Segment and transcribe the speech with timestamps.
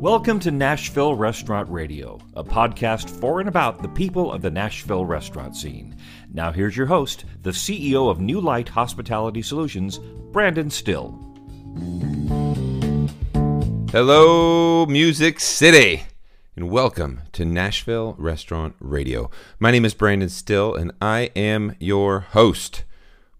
[0.00, 5.04] Welcome to Nashville Restaurant Radio, a podcast for and about the people of the Nashville
[5.04, 5.94] restaurant scene.
[6.32, 9.98] Now, here's your host, the CEO of New Light Hospitality Solutions,
[10.32, 11.10] Brandon Still.
[13.92, 16.04] Hello, Music City,
[16.56, 19.30] and welcome to Nashville Restaurant Radio.
[19.58, 22.84] My name is Brandon Still, and I am your host.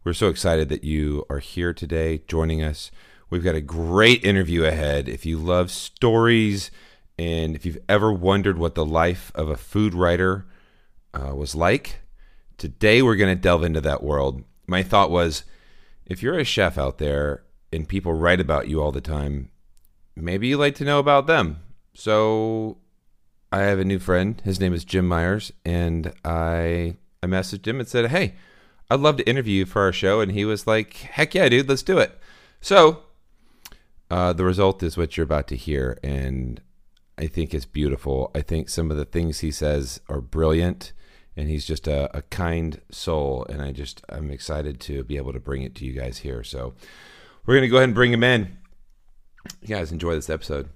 [0.05, 2.91] We're so excited that you are here today joining us.
[3.31, 5.09] We've got a great interview ahead.
[5.09, 6.73] If you love stories
[7.16, 10.47] and if you've ever wondered what the life of a food writer
[11.15, 12.01] uh, was like,
[12.59, 14.43] today we're going to delve into that world.
[14.66, 15.45] My thought was
[16.05, 19.51] if you're a chef out there and people write about you all the time,
[20.17, 21.61] maybe you'd like to know about them.
[21.95, 22.78] So
[23.53, 24.41] I have a new friend.
[24.45, 28.34] His name is Jim Myers, and I I messaged him and said, "Hey,
[28.91, 31.69] I'd love to interview you for our show." And he was like, "Heck yeah, dude,
[31.69, 32.19] let's do it."
[32.61, 33.03] So
[34.10, 36.61] uh, the result is what you're about to hear, and
[37.16, 38.30] I think it's beautiful.
[38.34, 40.92] I think some of the things he says are brilliant,
[41.36, 43.47] and he's just a, a kind soul.
[43.48, 46.42] And I just I'm excited to be able to bring it to you guys here.
[46.42, 46.75] So
[47.47, 48.58] we're gonna go ahead and bring him in.
[49.61, 50.70] You guys enjoy this episode.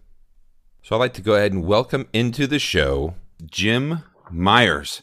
[0.82, 5.02] So I'd like to go ahead and welcome into the show Jim Myers.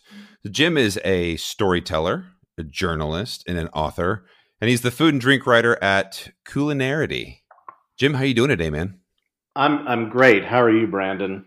[0.49, 4.25] Jim is a storyteller, a journalist, and an author,
[4.59, 7.40] and he's the food and drink writer at Culinarity.
[8.01, 8.99] Jim, how are you doing today, man?
[9.55, 10.43] I'm I'm great.
[10.43, 11.45] How are you, Brandon?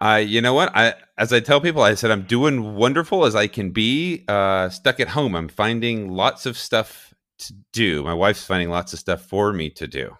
[0.00, 0.74] I, uh, you know what?
[0.74, 4.24] I, as I tell people, I said I'm doing wonderful as I can be.
[4.26, 8.02] Uh, stuck at home, I'm finding lots of stuff to do.
[8.02, 10.16] My wife's finding lots of stuff for me to do.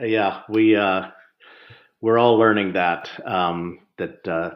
[0.00, 1.10] Yeah, we uh,
[2.00, 4.50] we're all learning that um, that uh,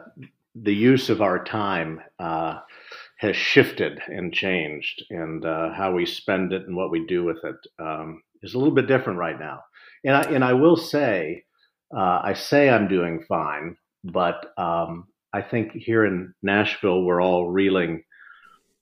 [0.55, 2.59] the use of our time uh,
[3.15, 7.41] has shifted and changed, and uh, how we spend it and what we do with
[7.45, 9.61] it um, is a little bit different right now.
[10.07, 11.43] And I and I will say,
[11.93, 17.49] uh, I say I'm doing fine, but um, I think here in Nashville we're all
[17.49, 18.03] reeling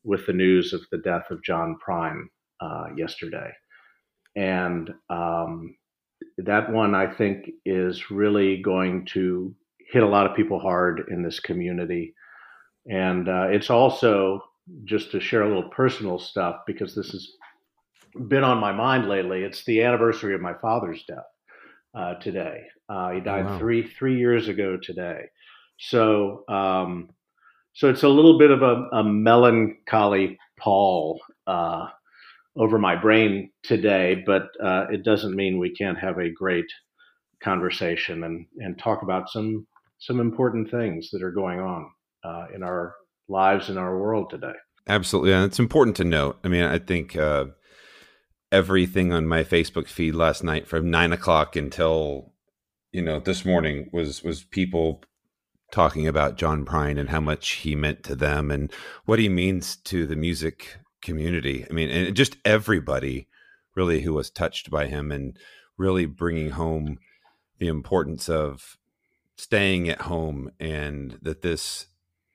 [0.03, 2.25] with the news of the death of John Prine
[2.61, 3.49] uh, yesterday,
[4.35, 5.75] and um,
[6.37, 11.23] that one I think is really going to hit a lot of people hard in
[11.23, 12.13] this community,
[12.87, 14.43] and uh, it's also
[14.83, 17.27] just to share a little personal stuff because this has
[18.27, 19.43] been on my mind lately.
[19.43, 21.25] It's the anniversary of my father's death
[21.93, 22.63] uh, today.
[22.87, 23.59] Uh, he died oh, wow.
[23.59, 25.25] three three years ago today.
[25.77, 27.09] So um,
[27.73, 31.87] so it's a little bit of a, a melancholy pall uh,
[32.57, 36.65] over my brain today, but uh, it doesn't mean we can't have a great
[37.43, 39.67] conversation and and talk about some
[39.99, 41.89] some important things that are going on
[42.23, 42.95] uh, in our
[43.27, 44.53] lives in our world today.
[44.87, 46.37] Absolutely, and it's important to note.
[46.43, 47.45] I mean, I think uh,
[48.51, 52.33] everything on my Facebook feed last night from nine o'clock until
[52.91, 55.03] you know this morning was was people
[55.71, 58.71] talking about John Prine and how much he meant to them and
[59.05, 61.65] what he means to the music community.
[61.69, 63.27] I mean, and just everybody
[63.75, 65.37] really who was touched by him and
[65.77, 66.97] really bringing home
[67.59, 68.77] the importance of
[69.37, 71.87] staying at home and that this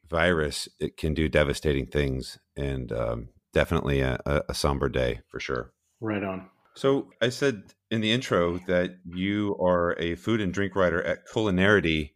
[0.08, 5.72] virus it can do devastating things and um, definitely a, a somber day for sure.
[6.00, 6.48] Right on.
[6.74, 11.26] So I said in the intro that you are a food and drink writer at
[11.26, 12.12] Culinarity.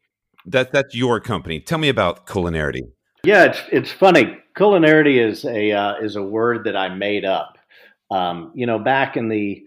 [0.47, 1.61] That that's your company.
[1.61, 2.83] Tell me about Culinarity.
[3.25, 4.39] Yeah, it's it's funny.
[4.57, 7.59] Culinarity is a uh, is a word that I made up.
[8.11, 9.63] Um, you know, back in the,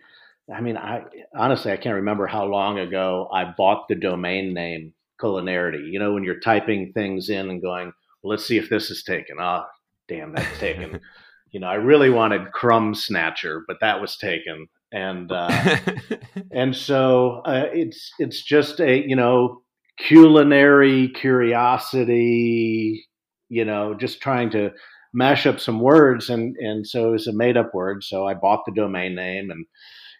[0.53, 1.03] I mean, I
[1.35, 5.91] honestly I can't remember how long ago I bought the domain name Culinarity.
[5.91, 7.91] You know, when you're typing things in and going,
[8.21, 9.37] well, let's see if this is taken.
[9.39, 9.69] Ah, oh,
[10.07, 11.01] damn, that's taken.
[11.51, 15.77] you know, I really wanted Crumb Snatcher, but that was taken, and uh,
[16.51, 19.61] and so uh, it's it's just a you know
[19.97, 23.05] culinary curiosity,
[23.49, 24.71] you know, just trying to
[25.13, 28.03] mash up some words, and and so it's a made up word.
[28.03, 29.65] So I bought the domain name, and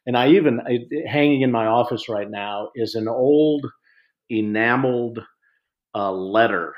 [0.05, 3.65] and I even I, hanging in my office right now is an old
[4.29, 5.19] enameled
[5.93, 6.73] uh, letter.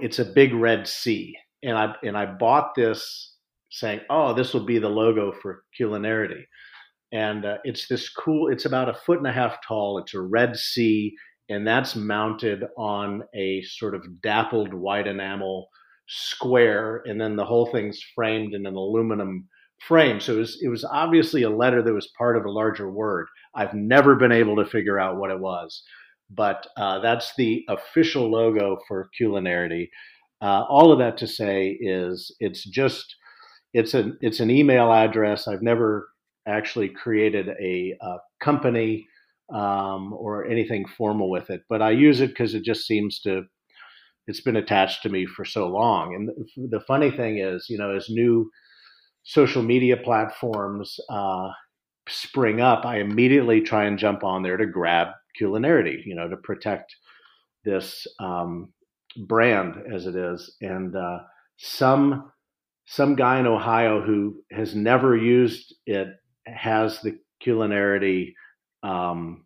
[0.00, 3.31] It's a big red C, and I and I bought this
[3.72, 6.44] saying, "Oh, this will be the logo for culinarity,"
[7.12, 8.52] and uh, it's this cool.
[8.52, 9.98] It's about a foot and a half tall.
[9.98, 11.14] It's a red C,
[11.48, 15.68] and that's mounted on a sort of dappled white enamel
[16.08, 19.48] square, and then the whole thing's framed in an aluminum
[19.86, 20.20] frame.
[20.20, 23.26] So it was, it was obviously a letter that was part of a larger word.
[23.54, 25.82] I've never been able to figure out what it was,
[26.30, 29.88] but uh, that's the official logo for culinarity.
[30.40, 33.16] Uh, all of that to say is it's just
[33.72, 35.48] it's an it's an email address.
[35.48, 36.08] I've never
[36.46, 39.06] actually created a, a company
[39.52, 43.44] um, or anything formal with it, but I use it because it just seems to.
[44.28, 47.90] It's been attached to me for so long, and the, funny thing is, you know,
[47.90, 48.48] as new
[49.24, 51.48] social media platforms uh,
[52.08, 55.08] spring up, I immediately try and jump on there to grab
[55.40, 56.94] culinarity, you know, to protect
[57.64, 58.72] this um,
[59.26, 60.54] brand as it is.
[60.60, 61.18] And uh,
[61.56, 62.31] some
[62.86, 66.08] some guy in Ohio who has never used it
[66.46, 68.34] has the culinarity
[68.82, 69.44] um,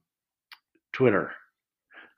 [0.92, 1.32] Twitter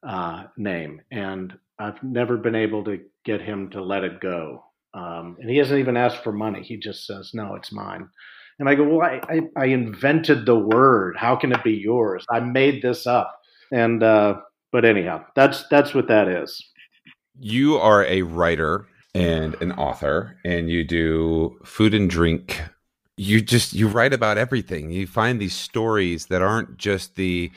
[0.07, 4.65] uh, name, and I've never been able to get him to let it go.
[4.95, 6.63] Um, and he hasn't even asked for money.
[6.63, 8.09] He just says, "No, it's mine."
[8.59, 11.17] And I go, "Well, I, I, I invented the word.
[11.17, 12.25] How can it be yours?
[12.31, 13.35] I made this up."
[13.73, 14.41] And uh,
[14.73, 16.63] but anyhow, that's that's what that is.
[17.39, 22.63] You are a writer and an author, and you do food and drink.
[23.17, 24.91] You just you write about everything.
[24.91, 27.51] You find these stories that aren't just the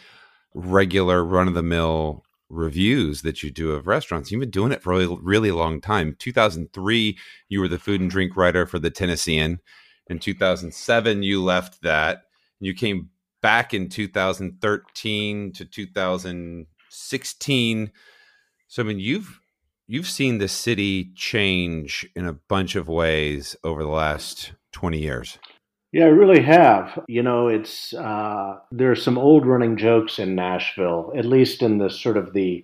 [0.53, 4.31] regular run of the mill reviews that you do of restaurants.
[4.31, 6.15] You've been doing it for a really, long time.
[6.19, 7.17] 2003,
[7.49, 9.59] you were the food and drink writer for the Tennessean.
[10.07, 12.23] In 2007, you left that.
[12.59, 13.09] You came
[13.41, 17.91] back in 2013 to 2016.
[18.67, 19.40] So I mean, you've
[19.91, 25.37] you've seen the city change in a bunch of ways over the last 20 years.
[25.91, 27.03] Yeah, I really have.
[27.09, 31.77] You know, it's uh, there are some old running jokes in Nashville, at least in
[31.77, 32.63] the sort of the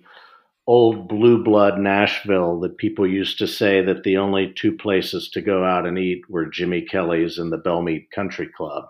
[0.66, 5.42] old blue blood Nashville, that people used to say that the only two places to
[5.42, 8.86] go out and eat were Jimmy Kelly's and the Belle Meade Country Club.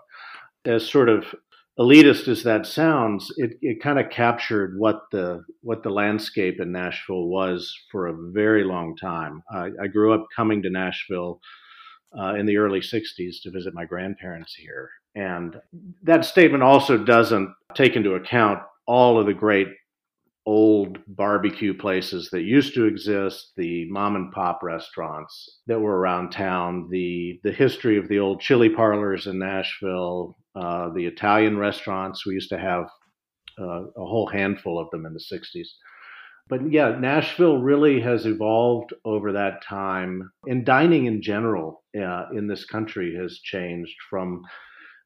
[0.63, 1.35] As sort of
[1.79, 6.71] elitist as that sounds, it, it kind of captured what the what the landscape in
[6.71, 9.41] Nashville was for a very long time.
[9.51, 11.39] I, I grew up coming to Nashville
[12.19, 14.89] uh, in the early 60s to visit my grandparents here.
[15.15, 15.59] And
[16.03, 19.67] that statement also doesn't take into account all of the great
[20.45, 26.31] old barbecue places that used to exist, the mom and pop restaurants that were around
[26.31, 32.25] town, the the history of the old chili parlors in Nashville, uh, the Italian restaurants.
[32.25, 32.85] We used to have
[33.59, 35.67] uh, a whole handful of them in the 60s
[36.49, 42.47] but yeah, Nashville really has evolved over that time, and dining in general uh, in
[42.47, 44.41] this country has changed from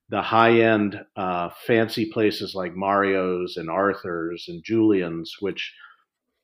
[0.08, 5.74] the high end, uh, fancy places like Mario's and Arthur's and Julian's, which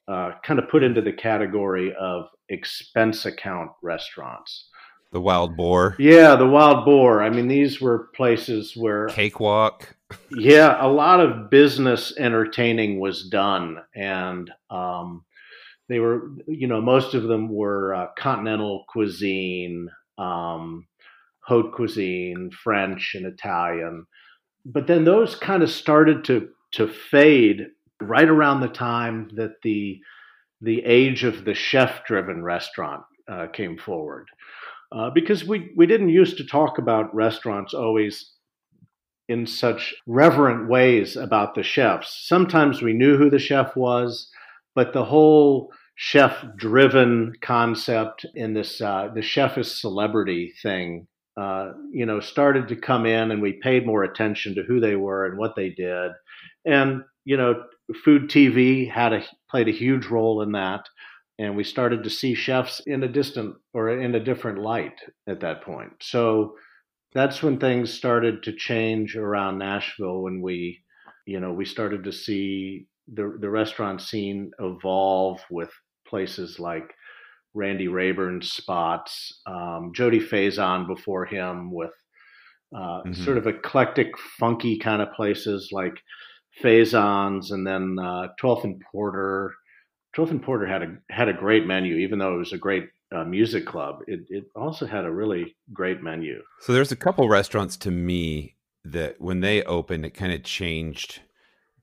[0.10, 4.68] uh, kind of put into the category of expense account restaurants.
[5.12, 5.96] The Wild Boar.
[5.98, 7.24] Yeah, the Wild Boar.
[7.24, 9.96] I mean, these were places where Cakewalk.
[10.32, 15.26] yeah, a lot of business entertaining was done, and um,
[15.88, 19.90] they were, you know, most of them were uh, continental cuisine,
[20.20, 20.86] um,
[21.40, 24.06] haute cuisine, French and Italian.
[24.64, 27.66] But then those kind of started to to fade
[28.00, 30.00] right around the time that the
[30.62, 34.28] the age of the chef driven restaurant uh, came forward
[34.92, 38.32] uh, because we, we didn't used to talk about restaurants always
[39.28, 42.28] in such reverent ways about the chefs.
[42.28, 44.30] Sometimes we knew who the chef was,
[44.74, 45.72] but the whole
[46.02, 51.06] chef driven concept in this uh, the chef is celebrity thing
[51.36, 54.96] uh, you know started to come in and we paid more attention to who they
[54.96, 56.12] were and what they did
[56.66, 57.64] and you know
[58.06, 60.88] food tv had a played a huge role in that
[61.40, 65.40] and we started to see chefs in a distant or in a different light at
[65.40, 65.92] that point.
[66.02, 66.56] So
[67.14, 70.82] that's when things started to change around Nashville when we,
[71.26, 75.72] you know, we started to see the the restaurant scene evolve with
[76.06, 76.94] places like
[77.54, 81.94] Randy Rayburn's spots, um, Jody Faison before him with
[82.76, 83.24] uh, mm-hmm.
[83.24, 85.96] sort of eclectic, funky kind of places like
[86.62, 89.56] Faison's, and then uh, 12th and Porter
[90.28, 93.24] And Porter had a had a great menu, even though it was a great uh,
[93.24, 94.02] music club.
[94.08, 96.42] It it also had a really great menu.
[96.60, 101.22] So there's a couple restaurants to me that when they opened, it kind of changed.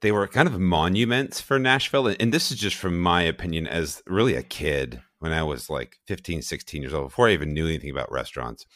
[0.02, 4.02] They were kind of monuments for Nashville, and this is just from my opinion as
[4.06, 7.66] really a kid when I was like 15, 16 years old, before I even knew
[7.66, 8.66] anything about restaurants.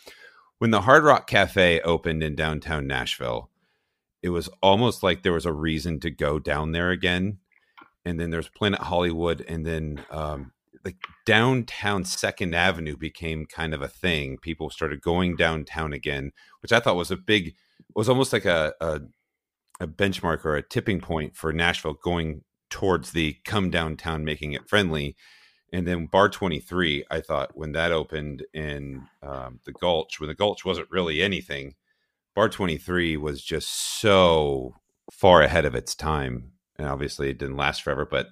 [0.58, 3.50] When the Hard Rock Cafe opened in downtown Nashville,
[4.22, 7.38] it was almost like there was a reason to go down there again
[8.04, 10.52] and then there's Planet Hollywood, and then um,
[10.84, 14.38] like downtown Second Avenue became kind of a thing.
[14.38, 17.54] People started going downtown again, which I thought was a big,
[17.94, 19.00] was almost like a, a,
[19.80, 24.68] a benchmark or a tipping point for Nashville going towards the come downtown, making it
[24.68, 25.16] friendly.
[25.72, 30.34] And then Bar 23, I thought when that opened in um, the Gulch, when the
[30.34, 31.74] Gulch wasn't really anything,
[32.34, 33.68] Bar 23 was just
[34.00, 34.74] so
[35.12, 38.06] far ahead of its time, and obviously it didn't last forever.
[38.06, 38.28] But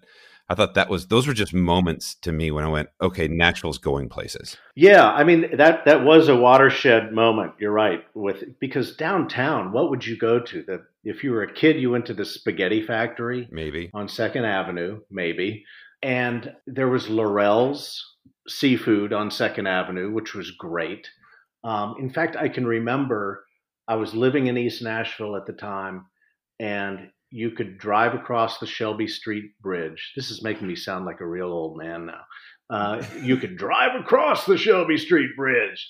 [0.49, 3.79] I thought that was those were just moments to me when I went, okay, Nashville's
[3.79, 4.57] going places.
[4.75, 7.53] Yeah, I mean that that was a watershed moment.
[7.61, 10.63] You're right with because downtown, what would you go to?
[10.63, 14.47] The if you were a kid, you went to the Spaghetti Factory, maybe on Second
[14.47, 15.65] Avenue, maybe,
[16.03, 18.03] and there was Lorelle's
[18.49, 21.07] Seafood on Second Avenue, which was great.
[21.63, 23.45] Um, in fact, I can remember
[23.87, 26.07] I was living in East Nashville at the time,
[26.59, 30.13] and you could drive across the Shelby Street Bridge.
[30.17, 32.23] This is making me sound like a real old man now.
[32.71, 35.89] Uh, you could drive across the Shelby Street Bridge,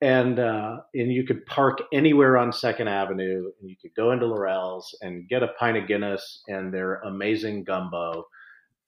[0.00, 4.26] and uh, and you could park anywhere on Second Avenue, and you could go into
[4.26, 8.24] Lorelle's and get a pint of Guinness and their amazing gumbo,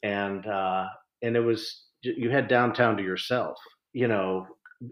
[0.02, 0.86] and uh,
[1.22, 3.58] and it was you had downtown to yourself.
[3.92, 4.46] You know,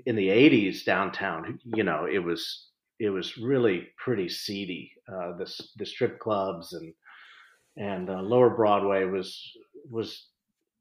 [0.07, 2.67] in the '80s, downtown, you know, it was
[2.99, 4.93] it was really pretty seedy.
[5.09, 6.93] Uh, the the strip clubs and
[7.81, 9.57] and uh, Lower Broadway was
[9.91, 10.27] was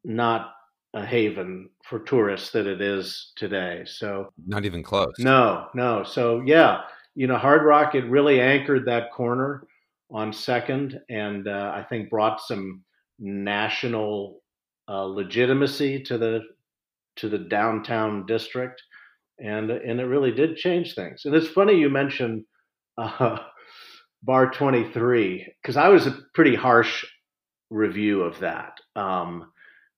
[0.03, 0.51] not
[0.93, 3.83] a haven for tourists that it is today.
[3.85, 5.13] So not even close.
[5.17, 6.03] No, no.
[6.03, 6.81] So yeah,
[7.15, 9.63] you know, Hard Rock it really anchored that corner
[10.11, 12.83] on Second, and uh, I think brought some
[13.17, 14.41] national
[14.89, 16.41] uh, legitimacy to the
[17.15, 18.81] to the downtown district,
[19.39, 21.21] and and it really did change things.
[21.23, 22.43] And it's funny you mentioned
[22.97, 23.37] uh,
[24.23, 27.05] Bar Twenty Three because I was a pretty harsh
[27.69, 28.73] review of that.
[28.95, 29.51] Um,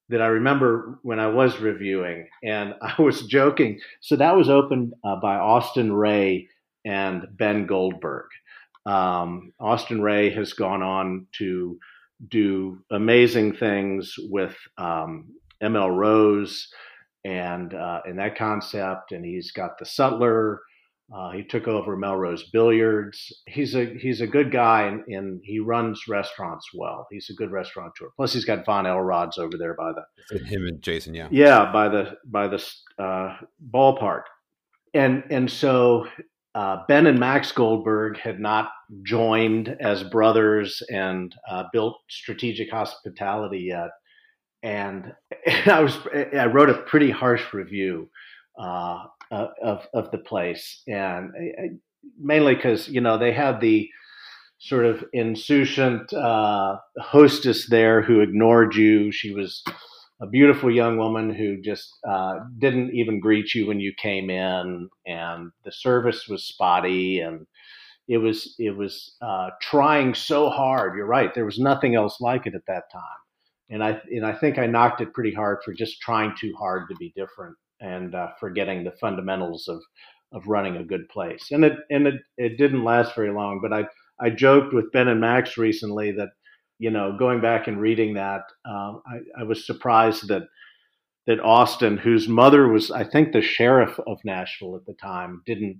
[0.09, 3.79] that I remember when I was reviewing, and I was joking.
[4.01, 6.47] So that was opened uh, by Austin Ray
[6.85, 8.25] and Ben Goldberg.
[8.85, 11.77] Um, Austin Ray has gone on to
[12.27, 15.29] do amazing things with um,
[15.63, 16.67] ML Rose
[17.23, 19.11] and uh, and that concept.
[19.11, 20.61] And he's got the Sutler.
[21.13, 23.33] Uh, he took over Melrose Billiards.
[23.45, 27.05] He's a he's a good guy, and, and, he runs restaurants well.
[27.11, 28.07] He's a good restaurateur.
[28.15, 31.89] Plus, he's got Von Elrod's over there by the him and Jason, yeah, yeah, by
[31.89, 32.65] the by the
[32.97, 33.35] uh,
[33.73, 34.23] ballpark,
[34.93, 36.07] and and so
[36.53, 38.69] uh, Ben and Max Goldberg had not
[39.03, 43.89] joined as brothers and uh, built strategic hospitality yet.
[44.63, 45.13] And,
[45.45, 45.97] and, I was
[46.37, 48.09] I wrote a pretty harsh review
[48.57, 51.31] uh, of of the place, and
[52.19, 53.89] mainly because you know they had the
[54.59, 59.11] sort of insouciant uh, hostess there who ignored you.
[59.11, 59.63] She was
[60.21, 64.89] a beautiful young woman who just uh, didn't even greet you when you came in,
[65.07, 67.47] and the service was spotty, and
[68.07, 70.95] it was it was uh, trying so hard.
[70.95, 73.01] You're right; there was nothing else like it at that time,
[73.69, 76.89] and I and I think I knocked it pretty hard for just trying too hard
[76.89, 79.81] to be different and uh, forgetting the fundamentals of
[80.33, 81.47] of running a good place.
[81.51, 83.85] And it and it, it didn't last very long, but I
[84.19, 86.29] I joked with Ben and Max recently that
[86.81, 90.47] you know, going back and reading that, um, I, I, was surprised that
[91.27, 95.79] that Austin, whose mother was, I think, the sheriff of Nashville at the time, didn't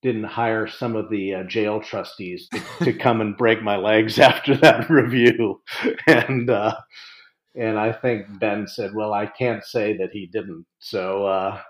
[0.00, 4.18] didn't hire some of the uh, jail trustees to, to, come and break my legs
[4.20, 5.60] after that review,
[6.06, 6.76] and uh,
[7.58, 11.60] and I think Ben said, "Well, I can't say that he didn't." So uh,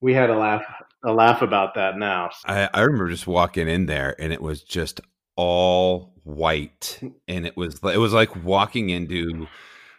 [0.00, 0.64] we had a laugh
[1.04, 2.30] a laugh about that now.
[2.46, 5.00] I, I remember just walking in there, and it was just
[5.38, 9.46] all white and it was it was like walking into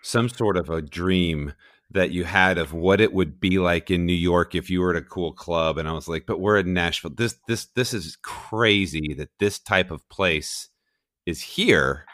[0.04, 1.54] some sort of a dream
[1.90, 4.92] that you had of what it would be like in New York if you were
[4.92, 7.94] at a cool club and I was like but we're in Nashville this this this
[7.94, 10.68] is crazy that this type of place
[11.26, 12.06] is here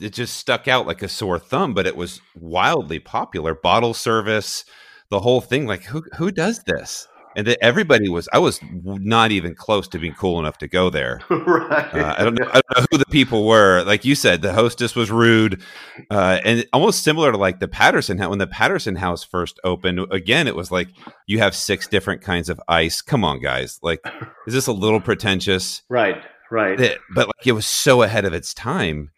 [0.00, 4.64] it just stuck out like a sore thumb but it was wildly popular bottle service
[5.10, 7.06] the whole thing like who who does this?
[7.36, 10.90] And that everybody was i was not even close to being cool enough to go
[10.90, 11.20] there.
[11.30, 11.94] Right.
[11.94, 13.82] Uh, I, don't know, I don't know who the people were.
[13.84, 15.62] Like you said the hostess was rude
[16.10, 18.30] uh, and almost similar to like the patterson house.
[18.30, 20.88] When the patterson house first opened again it was like
[21.26, 23.02] you have six different kinds of ice.
[23.02, 23.78] Come on guys.
[23.82, 24.00] Like
[24.46, 25.82] is this a little pretentious?
[25.88, 26.78] Right right.
[26.78, 29.10] That, but like it was so ahead of its time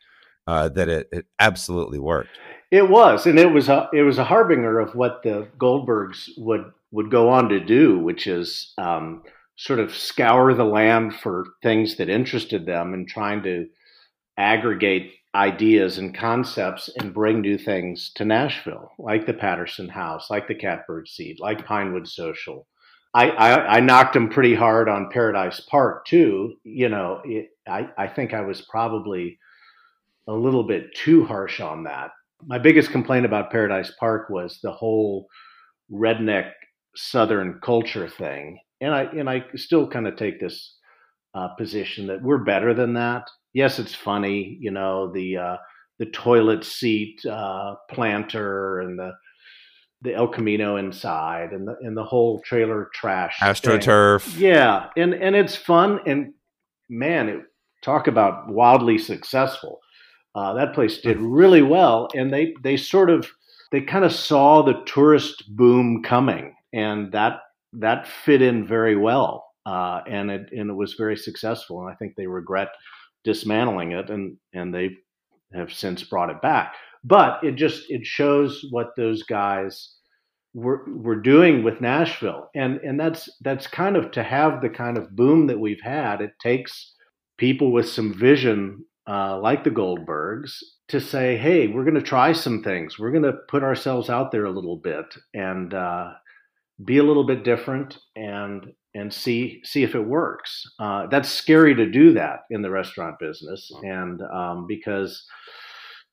[0.47, 2.31] uh, that it, it absolutely worked
[2.71, 6.73] it was, and it was a it was a harbinger of what the Goldbergs would
[6.91, 9.23] would go on to do, which is um,
[9.57, 13.69] sort of scour the land for things that interested them and trying to
[14.37, 20.49] aggregate ideas and concepts and bring new things to Nashville, like the Patterson House, like
[20.49, 22.67] the Catbird Seat, like Pinewood Social.
[23.15, 26.55] I, I, I knocked them pretty hard on Paradise Park too.
[26.65, 29.39] You know, it, I, I think I was probably
[30.29, 32.11] a little bit too harsh on that.
[32.45, 35.27] My biggest complaint about Paradise Park was the whole
[35.91, 36.51] redneck
[36.95, 40.77] Southern culture thing, and I and I still kind of take this
[41.35, 43.25] uh, position that we're better than that.
[43.53, 45.57] yes, it's funny, you know, the uh,
[45.99, 49.13] the toilet seat uh, planter and the
[50.03, 54.23] the El Camino inside and the and the whole trailer trash astroturf.
[54.23, 54.43] Thing.
[54.43, 56.35] Yeah, and and it's fun and
[56.89, 57.41] man, it,
[57.83, 59.81] talk about wildly successful.
[60.37, 63.27] Uh, that place did really well, and they they sort of
[63.73, 67.41] they kind of saw the tourist boom coming, and that
[67.73, 71.81] that fit in very well, uh, and it and it was very successful.
[71.81, 72.69] And I think they regret
[73.25, 74.91] dismantling it, and and they
[75.55, 76.75] have since brought it back.
[77.03, 79.95] But it just it shows what those guys
[80.53, 84.99] were were doing with Nashville, and and that's that's kind of to have the kind
[84.99, 86.21] of boom that we've had.
[86.21, 86.95] It takes
[87.39, 92.33] people with some vision, uh, like the Goldbergs, to say, "Hey, we're going to try
[92.33, 92.99] some things.
[92.99, 96.13] We're going to put ourselves out there a little bit and uh,
[96.85, 101.75] be a little bit different and and see see if it works." Uh, that's scary
[101.75, 105.25] to do that in the restaurant business, and um, because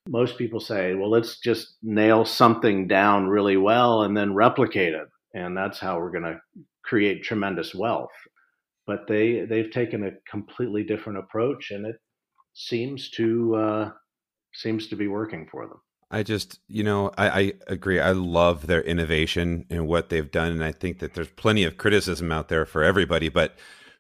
[0.08, 5.08] most people say, "Well, let's just nail something down really well and then replicate it."
[5.36, 6.40] And that's how we're going to
[6.84, 8.12] create tremendous wealth
[8.86, 11.96] but they they've taken a completely different approach, and it
[12.53, 13.91] seems to uh,
[14.53, 15.79] seems to be working for them.
[16.12, 18.00] I just, you know, I, I, agree.
[18.00, 21.77] I love their innovation and what they've done, and I think that there's plenty of
[21.77, 23.29] criticism out there for everybody.
[23.29, 23.55] But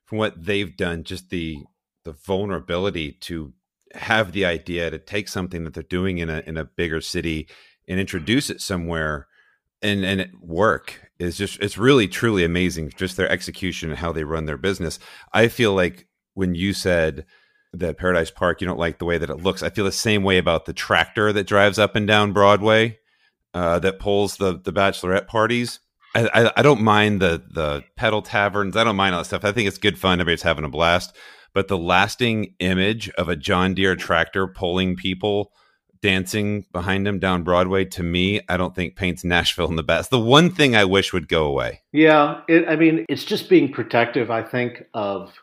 [0.05, 1.63] from what they've done, just the
[2.03, 3.53] the vulnerability to
[3.95, 7.47] have the idea to take something that they're doing in a in a bigger city
[7.87, 9.27] and introduce it somewhere
[9.81, 14.23] and and work is just it's really truly amazing just their execution and how they
[14.23, 14.97] run their business
[15.31, 17.25] i feel like when you said
[17.73, 20.23] that paradise park you don't like the way that it looks i feel the same
[20.23, 22.97] way about the tractor that drives up and down broadway
[23.53, 25.79] uh, that pulls the the bachelorette parties
[26.15, 29.45] I, I, I don't mind the the pedal taverns i don't mind all that stuff
[29.45, 31.15] i think it's good fun everybody's having a blast
[31.53, 35.51] but the lasting image of a john deere tractor pulling people
[36.03, 40.11] dancing behind him down Broadway to me, I don't think paints Nashville in the best.
[40.11, 41.81] The one thing I wish would go away.
[41.93, 44.29] Yeah, it, I mean, it's just being protective.
[44.29, 45.33] I think of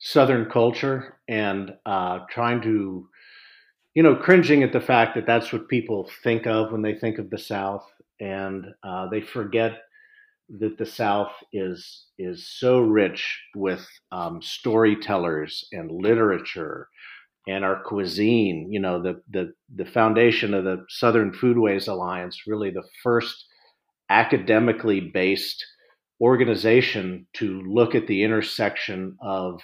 [0.00, 3.08] Southern culture and uh, trying to,
[3.94, 7.18] you know, cringing at the fact that that's what people think of when they think
[7.18, 7.84] of the South,
[8.20, 9.78] and uh, they forget
[10.60, 16.88] that the South is is so rich with um, storytellers and literature
[17.46, 18.68] and our cuisine.
[18.70, 23.44] You know, the the the foundation of the Southern Foodways Alliance, really the first
[24.10, 25.64] academically based
[26.20, 29.60] organization to look at the intersection of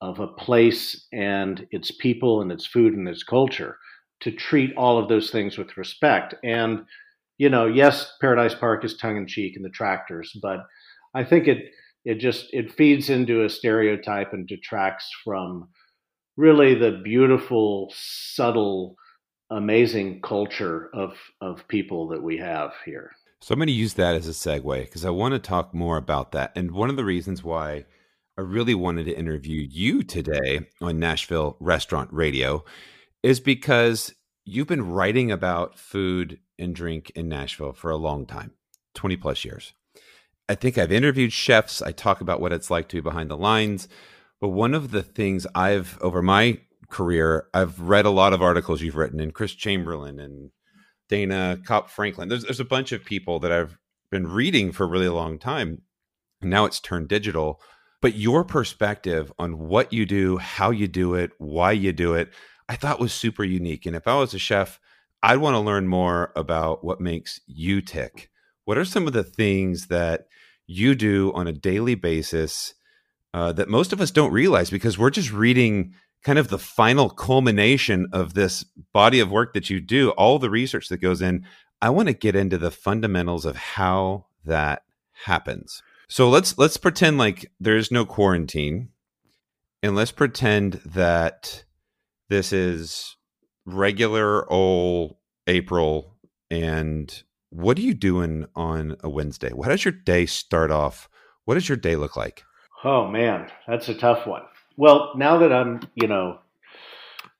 [0.00, 3.78] of a place and its people and its food and its culture
[4.20, 6.84] to treat all of those things with respect and
[7.38, 10.60] you know yes paradise park is tongue in cheek and the tractors but
[11.14, 11.72] i think it
[12.04, 15.68] it just it feeds into a stereotype and detracts from
[16.36, 18.96] really the beautiful, subtle,
[19.50, 23.12] amazing culture of of people that we have here.
[23.40, 25.98] So I'm going to use that as a segue because I want to talk more
[25.98, 26.52] about that.
[26.56, 27.84] And one of the reasons why
[28.36, 32.64] I really wanted to interview you today on Nashville Restaurant Radio
[33.22, 34.12] is because
[34.44, 38.50] you've been writing about food and drink in Nashville for a long time
[38.94, 39.72] 20 plus years.
[40.48, 41.80] I think I've interviewed chefs.
[41.80, 43.86] I talk about what it's like to be behind the lines.
[44.40, 46.58] But one of the things I've over my
[46.90, 50.50] career, I've read a lot of articles you've written, and Chris Chamberlain and
[51.08, 52.28] Dana Kopp Franklin.
[52.28, 53.78] There's there's a bunch of people that I've
[54.10, 55.82] been reading for a really long time.
[56.42, 57.60] Now it's turned digital.
[58.04, 62.28] But your perspective on what you do, how you do it, why you do it,
[62.68, 63.86] I thought was super unique.
[63.86, 64.78] And if I was a chef,
[65.22, 68.28] I'd want to learn more about what makes you tick.
[68.66, 70.26] What are some of the things that
[70.66, 72.74] you do on a daily basis
[73.32, 77.08] uh, that most of us don't realize because we're just reading kind of the final
[77.08, 81.46] culmination of this body of work that you do, all the research that goes in.
[81.80, 84.82] I want to get into the fundamentals of how that
[85.24, 85.82] happens.
[86.14, 88.90] So let's let's pretend like there's no quarantine
[89.82, 91.64] and let's pretend that
[92.28, 93.16] this is
[93.66, 95.16] regular old
[95.48, 96.14] April
[96.52, 99.50] and what are you doing on a Wednesday?
[99.50, 101.08] How does your day start off?
[101.46, 102.44] What does your day look like?
[102.84, 104.42] Oh man, that's a tough one.
[104.76, 106.38] Well, now that I'm, you know,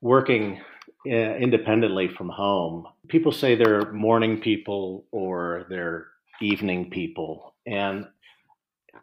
[0.00, 0.60] working
[1.06, 6.08] uh, independently from home, people say they're morning people or they're
[6.40, 8.08] evening people, and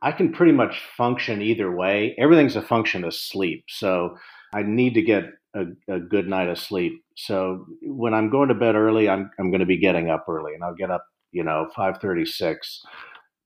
[0.01, 2.15] I can pretty much function either way.
[2.17, 4.17] Everything's a function of sleep, so
[4.53, 5.25] I need to get
[5.55, 7.03] a, a good night of sleep.
[7.15, 10.53] So when I'm going to bed early, I'm I'm going to be getting up early,
[10.53, 12.81] and I'll get up, you know, five thirty six.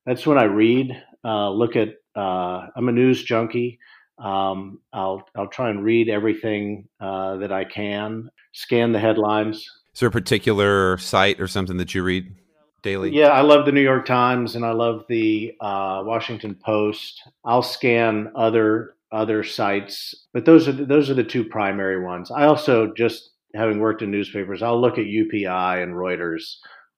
[0.06, 3.80] That's when I read, uh, look at uh, I'm a news junkie.
[4.18, 9.58] Um, I'll I'll try and read everything uh, that I can, scan the headlines.
[9.94, 12.36] Is there a particular site or something that you read
[12.86, 13.12] daily?
[13.14, 17.22] Yeah, I love the New York Times and I love the uh, Washington Post.
[17.44, 22.32] I'll scan other other sites, but those are the, those are the two primary ones.
[22.32, 26.58] I also just having worked in newspapers, I'll look at UPI and Reuters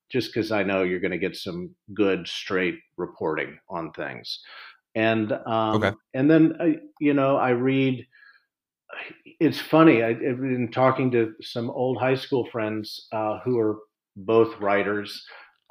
[0.10, 4.40] just because I know you're going to get some good straight reporting on things.
[4.96, 5.92] And um, okay.
[6.14, 8.06] and then uh, you know I read.
[9.40, 10.02] It's funny.
[10.02, 13.78] I, have been talking to some old high school friends uh, who are
[14.16, 15.24] both writers,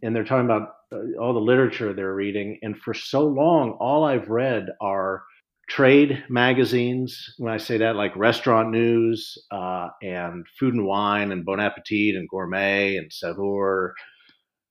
[0.02, 2.58] and they're talking about uh, all the literature they're reading.
[2.62, 5.22] And for so long, all I've read are
[5.68, 7.34] trade magazines.
[7.38, 12.14] When I say that, like Restaurant News uh, and Food and Wine and Bon Appetit
[12.14, 13.94] and Gourmet and Saveur,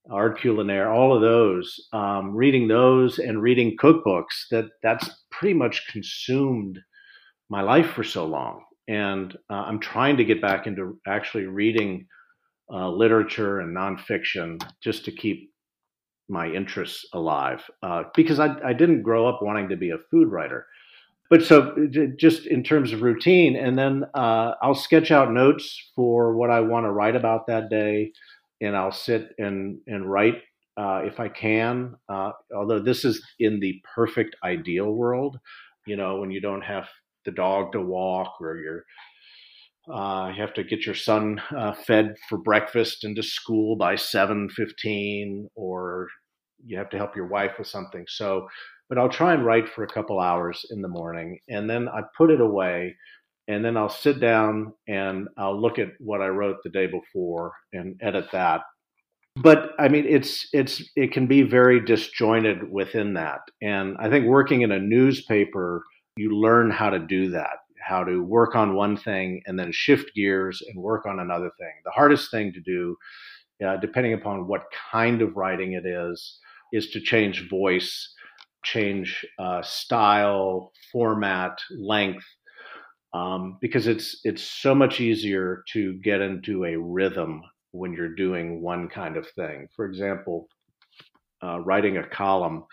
[0.09, 1.87] Art Culinaire, all of those.
[1.91, 6.79] Um, reading those and reading cookbooks that that's pretty much consumed
[7.49, 8.63] my life for so long.
[8.87, 12.07] And uh, I'm trying to get back into actually reading
[12.71, 15.51] uh, literature and nonfiction just to keep
[16.27, 20.31] my interests alive uh, because I, I didn't grow up wanting to be a food
[20.31, 20.65] writer.
[21.29, 26.35] But so just in terms of routine and then uh, i'll sketch out notes for
[26.35, 28.11] what i want to write about that day
[28.61, 30.35] and i'll sit and and write
[30.77, 35.39] uh, if i can uh, although this is in the perfect ideal world
[35.87, 36.87] you know when you don't have
[37.25, 38.85] the dog to walk or you're
[39.91, 43.95] uh, you have to get your son uh, fed for breakfast and to school by
[43.95, 46.07] 7.15 or
[46.65, 48.47] you have to help your wife with something so
[48.87, 52.01] but I'll try and write for a couple hours in the morning and then I
[52.17, 52.95] put it away
[53.47, 57.53] and then I'll sit down and I'll look at what I wrote the day before
[57.73, 58.61] and edit that.
[59.35, 63.41] But I mean it's it's it can be very disjointed within that.
[63.61, 65.83] And I think working in a newspaper
[66.17, 70.13] you learn how to do that, how to work on one thing and then shift
[70.15, 71.73] gears and work on another thing.
[71.83, 72.97] The hardest thing to do
[73.65, 76.39] uh, depending upon what kind of writing it is
[76.73, 78.11] is to change voice
[78.65, 82.25] change uh, style, format, length,
[83.13, 88.61] um, because it's it's so much easier to get into a rhythm when you're doing
[88.61, 89.67] one kind of thing.
[89.75, 90.47] For example,
[91.43, 92.65] uh, writing a column,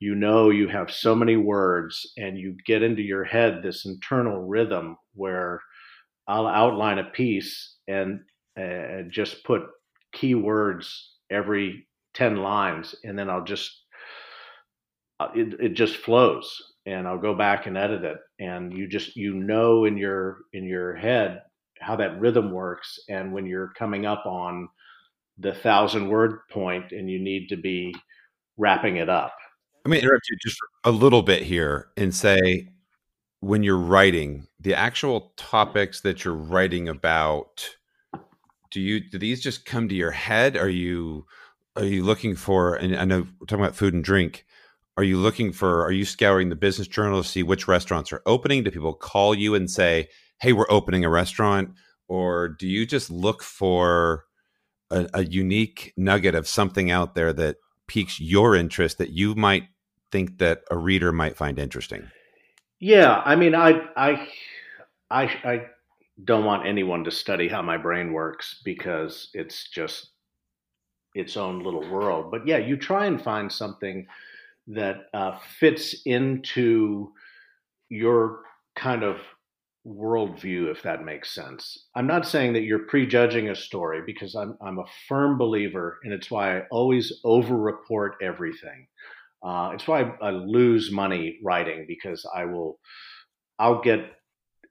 [0.00, 4.42] you know you have so many words, and you get into your head this internal
[4.46, 5.60] rhythm where
[6.28, 8.20] I'll outline a piece and
[8.60, 9.62] uh, just put
[10.14, 10.92] keywords
[11.30, 13.70] every 10 lines and then I'll just
[15.20, 16.56] uh, it, it just flows
[16.86, 20.64] and I'll go back and edit it and you just you know in your in
[20.64, 21.42] your head
[21.80, 24.68] how that rhythm works and when you're coming up on
[25.38, 27.94] the thousand word point and you need to be
[28.56, 29.32] wrapping it up.
[29.84, 32.68] Let me interrupt you just a little bit here and say
[33.40, 37.76] when you're writing the actual topics that you're writing about
[38.70, 40.56] do you do these just come to your head?
[40.56, 41.26] Are you
[41.76, 44.44] are you looking for and I know we're talking about food and drink
[44.96, 48.22] are you looking for are you scouring the business journal to see which restaurants are
[48.26, 48.64] opening?
[48.64, 50.08] Do people call you and say
[50.40, 51.70] hey we're opening a restaurant
[52.08, 54.24] or do you just look for
[54.90, 57.56] a, a unique nugget of something out there that
[57.88, 59.64] piques your interest that you might
[60.12, 62.08] think that a reader might find interesting?
[62.80, 64.28] Yeah i mean i i
[65.10, 65.66] i, I
[66.24, 70.10] don't want anyone to study how my brain works because it's just
[71.14, 72.30] its own little world.
[72.30, 74.06] But yeah you try and find something
[74.68, 77.12] that uh, fits into
[77.88, 78.42] your
[78.76, 79.16] kind of
[79.88, 81.86] worldview, if that makes sense.
[81.94, 86.12] I'm not saying that you're prejudging a story because I'm, I'm a firm believer, and
[86.12, 88.86] it's why I always over report everything.
[89.42, 92.78] Uh, it's why I, I lose money writing because I will,
[93.58, 94.00] I'll get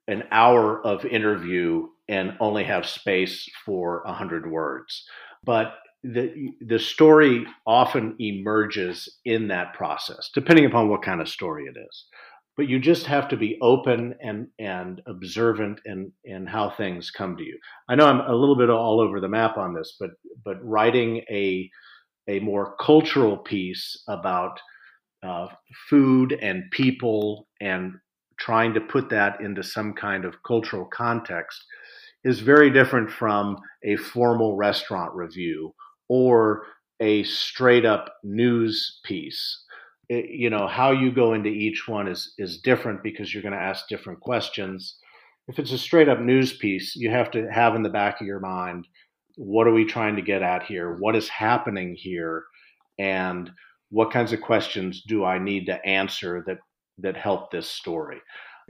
[0.08, 5.04] an hour of interview and only have space for a hundred words.
[5.44, 11.66] But the the story often emerges in that process, depending upon what kind of story
[11.66, 12.06] it is.
[12.58, 17.38] But you just have to be open and and observant in in how things come
[17.38, 17.58] to you.
[17.88, 20.12] I know I'm a little bit all over the map on this, but
[20.44, 21.70] but writing a
[22.28, 24.60] a more cultural piece about
[25.24, 25.48] uh,
[25.90, 27.94] food and people and
[28.40, 31.64] trying to put that into some kind of cultural context
[32.24, 35.74] is very different from a formal restaurant review
[36.10, 36.64] or
[37.00, 39.64] a straight up news piece.
[40.10, 43.54] It, you know, how you go into each one is is different because you're going
[43.54, 44.98] to ask different questions.
[45.48, 48.28] If it's a straight up news piece, you have to have in the back of
[48.28, 48.88] your mind,
[49.36, 50.98] what are we trying to get at here?
[51.00, 52.44] What is happening here?
[53.00, 53.52] And
[53.90, 56.58] what kinds of questions do I need to answer that
[57.00, 58.18] that help this story?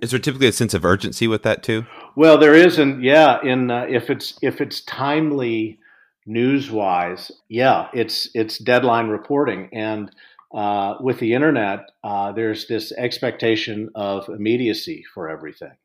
[0.01, 1.85] Is there typically a sense of urgency with that too?
[2.15, 3.01] Well, there isn't.
[3.03, 5.79] Yeah, in uh, if it's if it's timely
[6.25, 10.11] news wise, yeah, it's it's deadline reporting, and
[10.53, 15.75] uh, with the internet, uh, there's this expectation of immediacy for everything,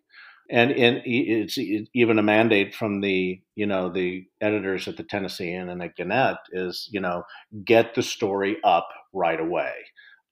[0.48, 1.58] and, it's
[1.94, 6.38] even a mandate from the you know the editors at the Tennessean and at Gannett
[6.52, 7.24] is you know
[7.64, 9.72] get the story up right away.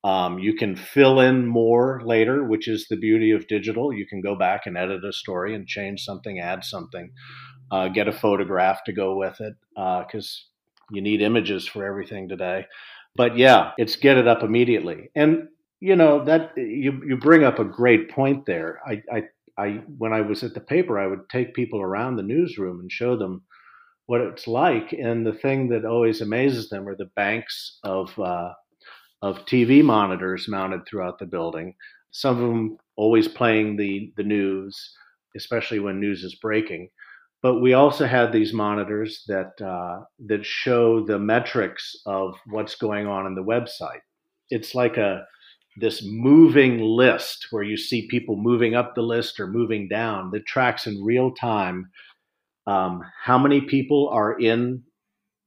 [0.03, 3.93] Um, you can fill in more later, which is the beauty of digital.
[3.93, 7.11] You can go back and edit a story and change something, add something,
[7.71, 12.29] uh, get a photograph to go with it because uh, you need images for everything
[12.29, 12.67] today.
[13.17, 15.11] But yeah, it's get it up immediately.
[15.15, 15.49] And
[15.81, 18.81] you know that you you bring up a great point there.
[18.87, 19.23] I, I
[19.59, 19.69] I
[19.99, 23.17] when I was at the paper, I would take people around the newsroom and show
[23.17, 23.43] them
[24.07, 24.93] what it's like.
[24.93, 28.53] And the thing that always amazes them are the banks of uh,
[29.23, 31.75] of TV monitors mounted throughout the building.
[32.13, 34.93] Some of them always playing the the news,
[35.37, 36.91] especially when news is breaking.
[37.43, 43.07] But we also had these monitors that uh, that show the metrics of what's going
[43.07, 44.01] on in the website.
[44.51, 45.25] It's like a
[45.77, 50.45] this moving list where you see people moving up the list or moving down that
[50.45, 51.89] tracks in real time
[52.67, 54.83] um, how many people are in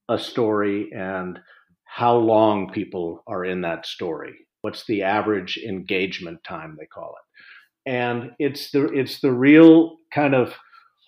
[0.08, 1.38] a story and
[1.84, 4.34] how long people are in that story.
[4.62, 7.90] What's the average engagement time they call it?
[7.90, 10.54] And it's the it's the real kind of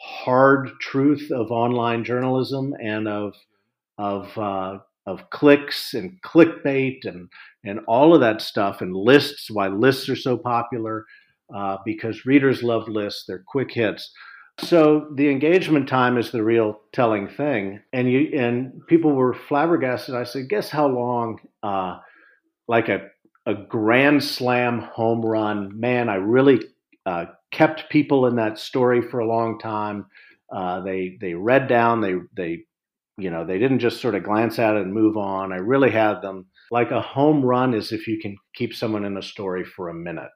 [0.01, 3.35] hard truth of online journalism and of
[3.99, 7.29] of uh, of clicks and clickbait and
[7.65, 9.51] and all of that stuff and lists.
[9.51, 11.07] Why lists are so popular
[11.55, 13.25] uh, because readers love lists.
[13.27, 14.13] They're quick hits.
[14.59, 20.15] So the engagement time is the real telling thing, and you and people were flabbergasted.
[20.15, 21.99] I said, "Guess how long?" Uh,
[22.67, 23.09] like a
[23.45, 26.09] a grand slam home run, man!
[26.09, 26.61] I really
[27.05, 30.07] uh, kept people in that story for a long time.
[30.55, 32.65] Uh, they they read down, they they
[33.17, 35.53] you know they didn't just sort of glance at it and move on.
[35.53, 39.17] I really had them like a home run is if you can keep someone in
[39.17, 40.31] a story for a minute.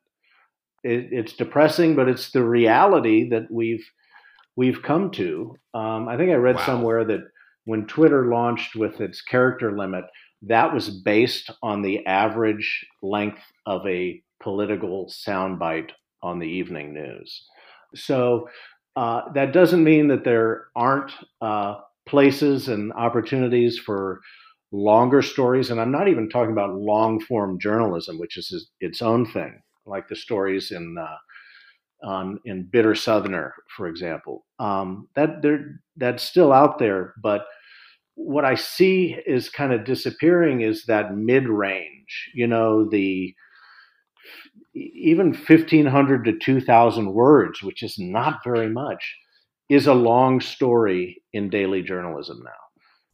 [0.83, 3.87] It, it's depressing, but it's the reality that we've
[4.57, 5.57] we've come to.
[5.75, 6.67] Um, I think I read wow.
[6.67, 7.21] somewhere that
[7.67, 10.05] when Twitter launched with its character limit,
[10.43, 15.91] that was based on the average length of a political soundbite
[16.23, 17.45] on the evening news.
[17.95, 18.49] So
[18.97, 24.21] uh, that doesn't mean that there aren't uh, places and opportunities for
[24.73, 25.71] longer stories.
[25.71, 30.09] And I'm not even talking about long form journalism, which is its own thing, like
[30.09, 30.97] the stories in.
[30.99, 31.17] Uh,
[32.03, 35.43] um, in Bitter Southerner, for example, um, that
[35.99, 37.45] that's still out there, but
[38.15, 42.31] what I see is kind of disappearing is that mid range.
[42.35, 43.35] You know, the
[44.75, 49.17] even 1500 to 2000 words, which is not very much,
[49.69, 52.51] is a long story in daily journalism now.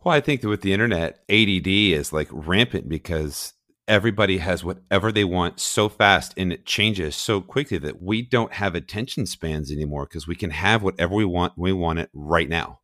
[0.03, 3.55] Well, I think that with the internet, ADD is like rampant because
[3.89, 8.55] everybody has whatever they want so fast and it changes so quickly that we don't
[8.55, 12.49] have attention spans anymore because we can have whatever we want we want it right
[12.49, 12.81] now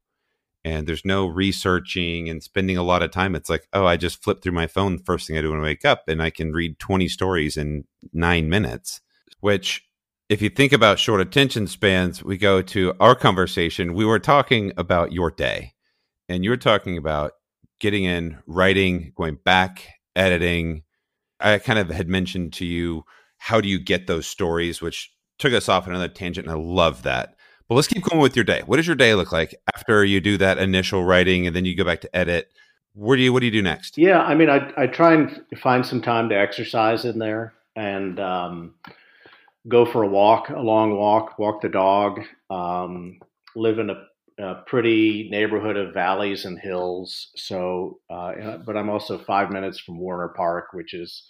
[0.64, 3.34] and there's no researching and spending a lot of time.
[3.34, 5.60] It's like, oh, I just flip through my phone the first thing I do when
[5.60, 9.00] I wake up, and I can read 20 stories in nine minutes.
[9.40, 9.84] Which,
[10.28, 13.94] if you think about short attention spans, we go to our conversation.
[13.94, 15.72] We were talking about your day,
[16.28, 17.32] and you were talking about
[17.80, 20.82] getting in, writing, going back, editing.
[21.40, 23.02] I kind of had mentioned to you,
[23.38, 27.02] how do you get those stories, which took us off another tangent, and I love
[27.02, 27.34] that
[27.68, 28.62] well, let's keep going with your day.
[28.66, 31.76] What does your day look like after you do that initial writing and then you
[31.76, 32.52] go back to edit?
[32.94, 33.96] Where do you what do you do next?
[33.96, 38.20] Yeah, I mean, I I try and find some time to exercise in there and
[38.20, 38.74] um,
[39.68, 42.20] go for a walk, a long walk, walk the dog.
[42.50, 43.18] Um,
[43.54, 47.30] live in a, a, pretty neighborhood of valleys and hills.
[47.36, 51.24] So, uh, but I'm also five minutes from Warner Park, which is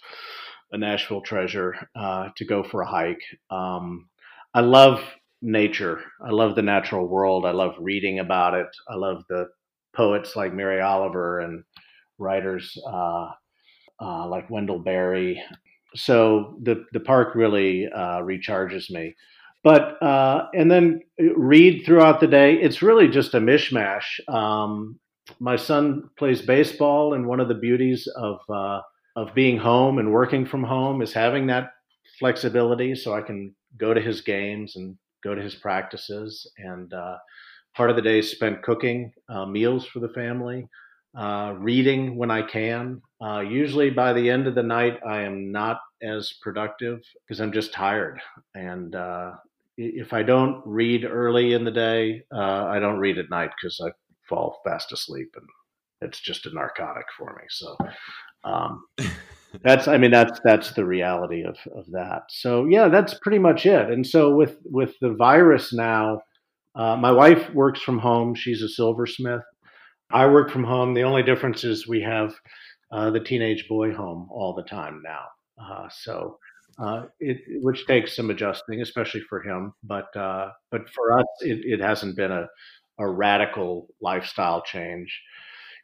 [0.71, 3.23] a Nashville treasure, uh, to go for a hike.
[3.49, 4.09] Um,
[4.53, 5.03] I love
[5.43, 6.01] nature.
[6.25, 7.45] I love the natural world.
[7.45, 8.67] I love reading about it.
[8.89, 9.47] I love the
[9.95, 11.63] poets like Mary Oliver and
[12.17, 13.29] writers uh,
[14.01, 15.41] uh, like Wendell Berry.
[15.95, 19.15] So the the park really uh, recharges me.
[19.63, 21.01] But uh, and then
[21.37, 22.55] read throughout the day.
[22.55, 24.05] It's really just a mishmash.
[24.27, 24.99] Um,
[25.39, 28.81] my son plays baseball, and one of the beauties of uh,
[29.15, 31.71] of being home and working from home is having that
[32.19, 37.17] flexibility, so I can go to his games and go to his practices, and uh,
[37.75, 40.67] part of the day is spent cooking uh, meals for the family,
[41.17, 43.01] uh, reading when I can.
[43.21, 47.53] Uh, usually by the end of the night, I am not as productive because I'm
[47.53, 48.19] just tired,
[48.55, 49.31] and uh,
[49.77, 53.89] if I don't read early in the day, I don't read at night because I
[54.29, 55.47] fall fast asleep and
[56.01, 57.43] it's just a narcotic for me.
[57.49, 57.75] So
[58.43, 58.85] um,
[59.61, 62.23] that's I mean that's that's the reality of of that.
[62.29, 63.89] So yeah, that's pretty much it.
[63.89, 66.21] And so with with the virus now,
[66.75, 68.35] uh, my wife works from home.
[68.35, 69.43] She's a silversmith.
[70.11, 70.93] I work from home.
[70.93, 72.33] The only difference is we have
[72.91, 75.25] uh, the teenage boy home all the time now.
[75.61, 76.37] Uh, so
[76.79, 79.73] uh, it, which takes some adjusting, especially for him.
[79.83, 82.47] But uh, but for us, it, it hasn't been a,
[82.99, 85.21] a radical lifestyle change,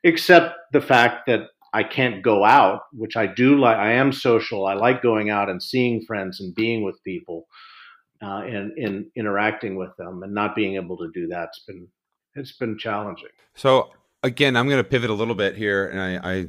[0.03, 3.77] except the fact that I can't go out, which I do like.
[3.77, 4.65] I am social.
[4.65, 7.47] I like going out and seeing friends and being with people,
[8.21, 11.87] uh, and, and interacting with them, and not being able to do that's been
[12.35, 13.29] it's been challenging.
[13.55, 13.89] So
[14.23, 16.45] again, I'm going to pivot a little bit here, and I, I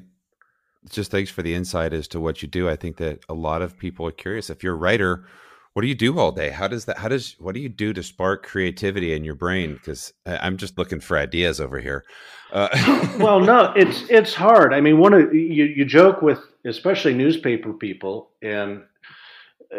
[0.89, 2.69] just thanks for the insight as to what you do.
[2.69, 4.51] I think that a lot of people are curious.
[4.51, 5.25] If you're a writer,
[5.73, 6.51] what do you do all day?
[6.51, 6.99] How does that?
[6.99, 9.75] How does what do you do to spark creativity in your brain?
[9.75, 12.05] Because I'm just looking for ideas over here.
[12.53, 12.69] Uh,
[13.21, 14.75] well, no, it's it's hard.
[14.75, 18.83] I mean, one of you you joke with especially newspaper people, and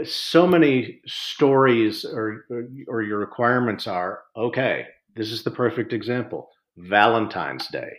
[0.04, 2.46] so many stories or
[2.88, 4.88] or your requirements are okay.
[5.16, 6.50] This is the perfect example.
[6.78, 7.92] Valentine's Day,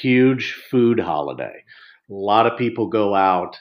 [0.00, 1.64] huge food holiday
[2.12, 3.58] a lot of people go out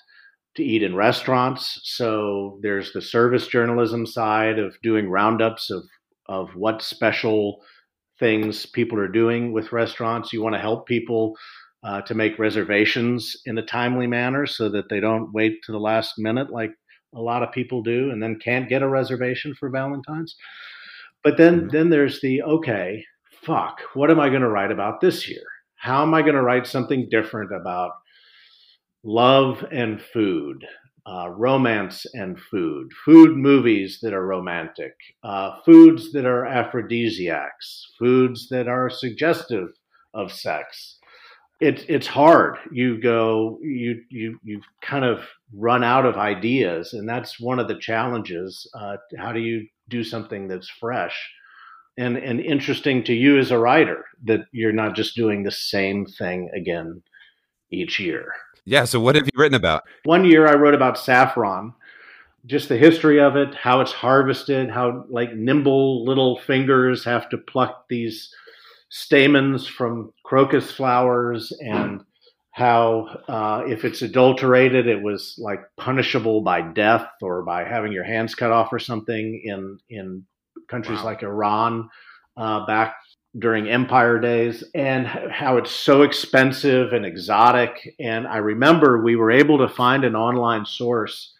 [0.56, 1.80] to eat in restaurants.
[1.84, 5.84] So there's the service journalism side of doing roundups of
[6.28, 7.62] of what special
[8.20, 10.32] things people are doing with restaurants.
[10.32, 11.36] You want to help people
[11.84, 15.80] uh, to make reservations in a timely manner so that they don't wait to the
[15.80, 16.72] last minute like
[17.16, 20.36] a lot of people do and then can't get a reservation for Valentine's.
[21.24, 21.70] But then mm-hmm.
[21.70, 23.04] then there's the okay,
[23.44, 25.44] fuck, what am I going to write about this year?
[25.76, 27.92] How am I going to write something different about
[29.04, 30.66] love and food,
[31.06, 38.50] uh, romance and food, food movies that are romantic, uh, foods that are aphrodisiacs, foods
[38.50, 39.70] that are suggestive
[40.14, 40.98] of sex.
[41.60, 42.58] It's it's hard.
[42.72, 45.22] You go, you you you kind of
[45.54, 48.68] run out of ideas, and that's one of the challenges.
[48.74, 51.16] Uh, how do you do something that's fresh?
[51.98, 56.06] and and interesting to you as a writer that you're not just doing the same
[56.06, 57.02] thing again
[57.72, 58.34] each year.
[58.66, 58.86] Yeah.
[58.86, 59.84] So, what have you written about?
[60.04, 61.74] One year I wrote about saffron,
[62.46, 67.38] just the history of it, how it's harvested, how like nimble little fingers have to
[67.38, 68.34] pluck these
[68.90, 72.04] stamens from crocus flowers and
[72.52, 78.04] how uh, if it's adulterated it was like punishable by death or by having your
[78.04, 80.26] hands cut off or something in in
[80.68, 81.06] countries wow.
[81.06, 81.90] like iran
[82.36, 82.96] uh, back
[83.40, 87.96] during empire days and how it's so expensive and exotic.
[88.00, 91.34] And i remember we were able to find an online source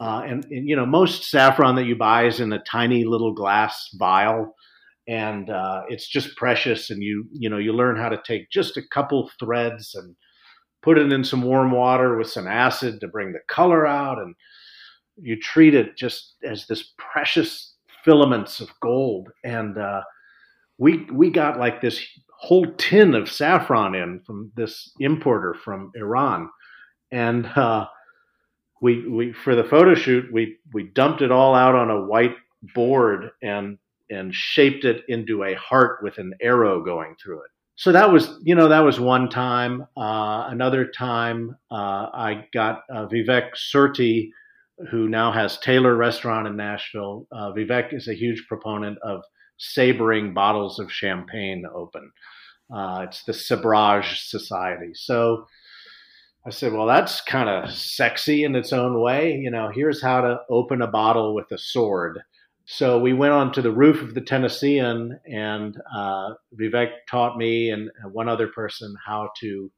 [0.00, 3.32] uh, and, and, you know most saffron that you buy is in a tiny little
[3.32, 4.54] glass vial.
[5.06, 8.78] And uh, it's just precious and you you know you learn how to take just
[8.78, 10.16] a couple threads and
[10.82, 14.18] put it in some warm water with some acid to bring the color out.
[14.18, 14.34] And
[15.16, 19.28] you treat it just as this precious filaments of gold.
[19.44, 20.02] And uh,
[20.78, 22.04] we we got like this
[22.38, 26.50] whole tin of saffron in from this importer from Iran,
[27.10, 27.86] and uh,
[28.82, 32.36] we we for the photo shoot we we dumped it all out on a white
[32.74, 33.78] board and
[34.10, 37.50] and shaped it into a heart with an arrow going through it.
[37.76, 39.86] So that was you know that was one time.
[39.96, 44.30] Uh, another time uh, I got uh, Vivek Surti.
[44.90, 47.28] Who now has Tailor Restaurant in Nashville?
[47.30, 49.22] Uh, Vivek is a huge proponent of
[49.58, 52.10] sabering bottles of champagne open.
[52.74, 54.92] Uh, it's the Sabrage Society.
[54.94, 55.46] So
[56.46, 59.34] I said, well, that's kind of sexy in its own way.
[59.34, 62.20] You know, here's how to open a bottle with a sword.
[62.66, 67.70] So we went on to the roof of the Tennessean, and uh, Vivek taught me
[67.70, 69.70] and one other person how to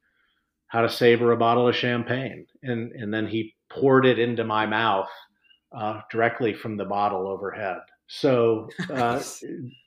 [0.68, 4.66] how to saber a bottle of champagne, and and then he poured it into my
[4.66, 5.08] mouth
[5.76, 7.78] uh, directly from the bottle overhead.
[8.08, 9.22] So uh,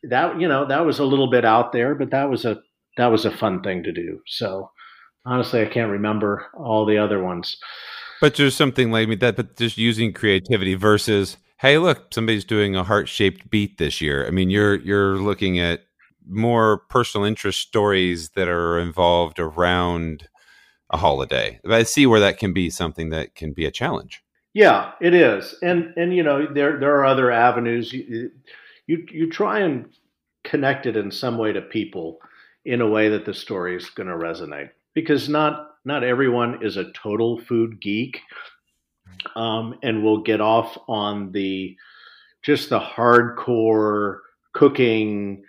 [0.03, 2.61] that you know that was a little bit out there, but that was a
[2.97, 4.19] that was a fun thing to do.
[4.27, 4.71] So
[5.25, 7.57] honestly, I can't remember all the other ones.
[8.21, 12.83] But there's something like that, but just using creativity versus, hey, look, somebody's doing a
[12.83, 14.27] heart shaped beat this year.
[14.27, 15.81] I mean, you're you're looking at
[16.27, 20.27] more personal interest stories that are involved around
[20.89, 21.59] a holiday.
[21.63, 24.21] But I see where that can be something that can be a challenge.
[24.53, 27.93] Yeah, it is, and and you know there there are other avenues.
[27.93, 28.31] You
[28.87, 29.85] you, you try and
[30.43, 32.19] connect it in some way to people
[32.65, 36.77] in a way that the story is going to resonate because not not everyone is
[36.77, 38.19] a total food geek,
[39.35, 41.75] um, and will get off on the
[42.43, 44.19] just the hardcore
[44.53, 45.43] cooking,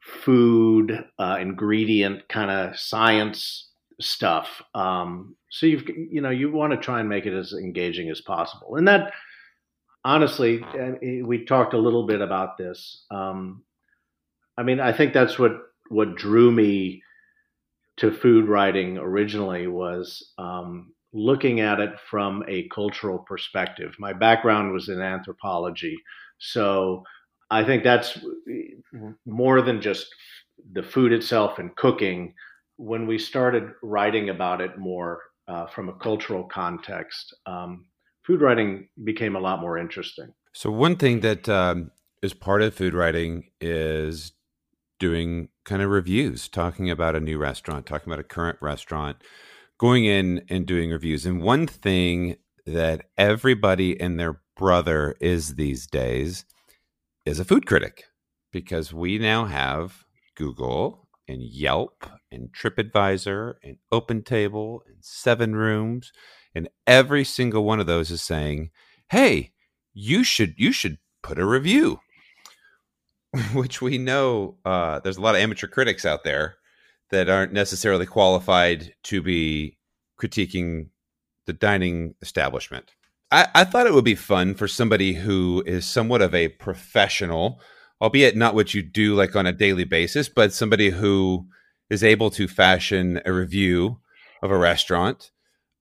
[0.00, 3.70] food, uh, ingredient kind of science
[4.00, 4.62] stuff.
[4.74, 8.20] Um, so you've you know you want to try and make it as engaging as
[8.20, 9.12] possible, and that
[10.04, 10.64] honestly,
[11.22, 13.04] we talked a little bit about this.
[13.12, 13.62] Um,
[14.58, 15.52] I mean, I think that's what
[15.90, 17.02] what drew me
[17.98, 23.94] to food writing originally was um, looking at it from a cultural perspective.
[24.00, 25.96] My background was in anthropology,
[26.38, 27.04] so
[27.48, 28.18] I think that's
[29.24, 30.08] more than just
[30.72, 32.34] the food itself and cooking.
[32.76, 37.86] When we started writing about it more uh, from a cultural context, um,
[38.26, 40.32] food writing became a lot more interesting.
[40.52, 41.90] So, one thing that um,
[42.22, 44.32] is part of food writing is
[44.98, 49.18] doing kind of reviews, talking about a new restaurant, talking about a current restaurant,
[49.78, 51.26] going in and doing reviews.
[51.26, 56.44] And one thing that everybody and their brother is these days
[57.26, 58.04] is a food critic
[58.52, 60.04] because we now have
[60.36, 66.12] Google and Yelp and TripAdvisor and OpenTable and Seven Rooms
[66.54, 68.70] and every single one of those is saying,
[69.10, 69.52] "Hey,
[69.92, 72.00] you should you should put a review."
[73.52, 76.56] Which we know uh, there's a lot of amateur critics out there
[77.10, 79.78] that aren't necessarily qualified to be
[80.20, 80.88] critiquing
[81.46, 82.92] the dining establishment.
[83.30, 87.60] I, I thought it would be fun for somebody who is somewhat of a professional,
[88.00, 91.46] albeit not what you do like on a daily basis, but somebody who
[91.90, 93.98] is able to fashion a review
[94.42, 95.30] of a restaurant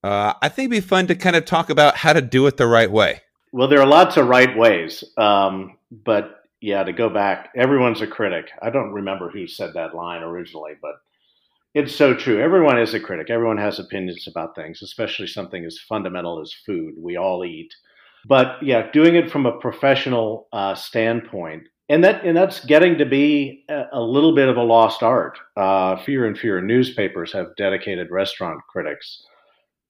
[0.03, 2.57] uh, I think it'd be fun to kind of talk about how to do it
[2.57, 3.22] the right way.
[3.53, 8.07] Well, there are lots of right ways, um, but yeah, to go back, everyone's a
[8.07, 8.49] critic.
[8.61, 10.95] I don't remember who said that line originally, but
[11.74, 12.41] it's so true.
[12.41, 13.30] Everyone is a critic.
[13.30, 16.95] Everyone has opinions about things, especially something as fundamental as food.
[16.97, 17.74] We all eat,
[18.26, 23.05] but yeah, doing it from a professional uh, standpoint, and that and that's getting to
[23.05, 25.38] be a, little bit of a lost art.
[25.57, 29.23] Uh, fewer and fewer newspapers have dedicated restaurant critics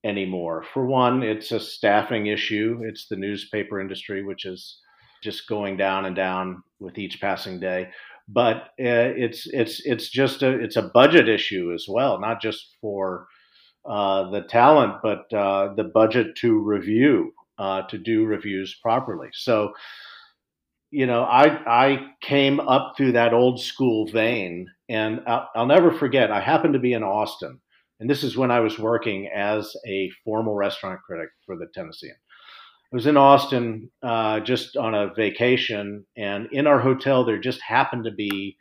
[0.04, 0.64] anymore.
[0.74, 2.80] For one, it's a staffing issue.
[2.82, 4.80] It's the newspaper industry, which is
[5.22, 7.88] just going down and down with each passing day.
[8.28, 12.76] But uh, it's it's it's just a it's a budget issue as well, not just
[12.80, 13.26] for
[13.88, 19.28] uh, the talent, but uh, the budget to review uh, to do reviews properly.
[19.32, 19.72] So,
[20.94, 25.92] you know, I I came up through that old school vein, and I'll, I'll never
[25.92, 26.30] forget.
[26.30, 27.60] I happened to be in Austin
[28.00, 32.14] and this is when I was working as a formal restaurant critic for the Tennessean.
[32.92, 37.60] I was in Austin uh, just on a vacation, and in our hotel, there just
[37.60, 38.56] happened to be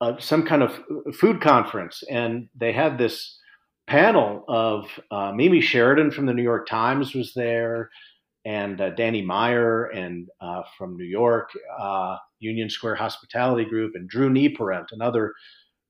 [0.00, 0.78] uh, some kind of
[1.14, 3.38] food conference, and they had this
[3.86, 7.90] panel of uh, Mimi Sheraton from the New York Times was there,
[8.48, 14.08] and uh, Danny Meyer and uh, from New York, uh, Union Square Hospitality Group, and
[14.08, 15.34] Drew Nieporent, another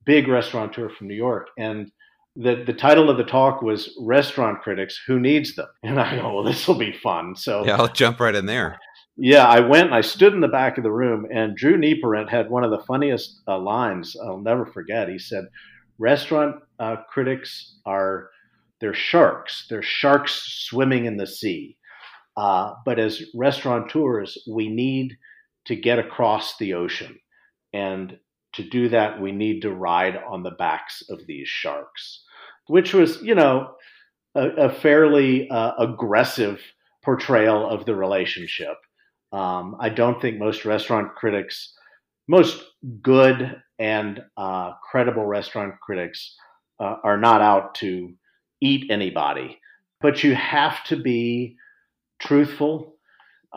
[0.05, 1.93] big restaurateur from New York, and
[2.35, 5.69] the the title of the talk was restaurant critics who needs them?
[5.85, 7.37] And i go well this will be fun.
[7.37, 8.79] So yeah i'll jump right in there.
[9.17, 12.29] Yeah i went and i stood in the back of the room and drew nieporent
[12.29, 15.09] had one of the funniest uh, lines i'll never forget.
[15.09, 15.45] He said
[15.99, 18.31] restaurant uh, critics are
[18.81, 19.67] they're sharks.
[19.69, 20.33] They're sharks
[20.69, 21.78] swimming in the sea
[22.39, 25.17] uh, but as restaurateurs we need
[25.67, 27.19] to get across the ocean
[27.73, 28.17] and
[28.55, 32.23] to do that we need to ride on the backs of these sharks
[32.69, 33.71] which was, you know,
[34.35, 36.61] a, a fairly uh, aggressive
[37.05, 38.77] portrayal of the relationship.
[39.33, 41.75] Um, I don't think most restaurant critics,
[42.29, 42.63] most
[43.03, 46.37] good and uh, credible restaurant critics,
[46.79, 48.13] uh, are not out to
[48.61, 49.59] eat anybody.
[50.01, 51.57] But you have to be
[52.21, 52.97] truthful.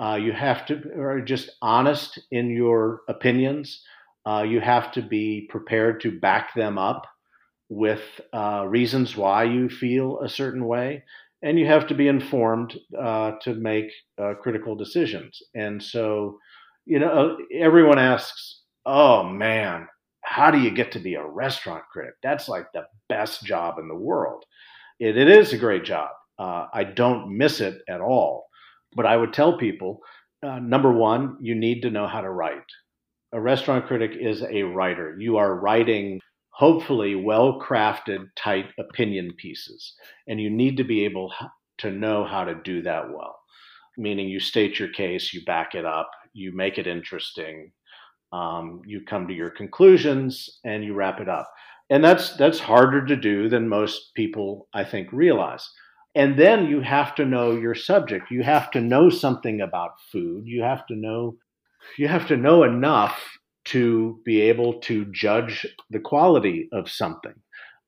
[0.02, 3.84] Uh, you have to, or just honest in your opinions.
[4.26, 7.08] Uh, you have to be prepared to back them up
[7.70, 8.02] with
[8.34, 11.04] uh, reasons why you feel a certain way,
[11.42, 13.92] and you have to be informed uh, to make
[14.22, 15.42] uh, critical decisions.
[15.56, 16.38] And so,
[16.86, 19.88] you know, everyone asks, "Oh man,
[20.24, 22.16] how do you get to be a restaurant critic?
[22.24, 24.44] That's like the best job in the world."
[25.00, 26.10] it, it is a great job.
[26.40, 28.48] Uh, I don't miss it at all.
[28.96, 30.00] But I would tell people,
[30.44, 32.58] uh, number one, you need to know how to write.
[33.34, 35.16] A restaurant critic is a writer.
[35.20, 36.20] You are writing
[36.50, 39.94] hopefully well crafted, tight opinion pieces.
[40.28, 41.34] And you need to be able
[41.80, 43.40] to know how to do that well,
[43.98, 47.72] meaning you state your case, you back it up, you make it interesting,
[48.34, 51.50] um, you come to your conclusions, and you wrap it up.
[51.90, 55.70] And that's that's harder to do than most people I think realize.
[56.14, 58.32] And then you have to know your subject.
[58.32, 60.44] You have to know something about food.
[60.46, 61.38] You have to know
[61.98, 63.20] you have to know enough
[63.66, 67.34] to be able to judge the quality of something.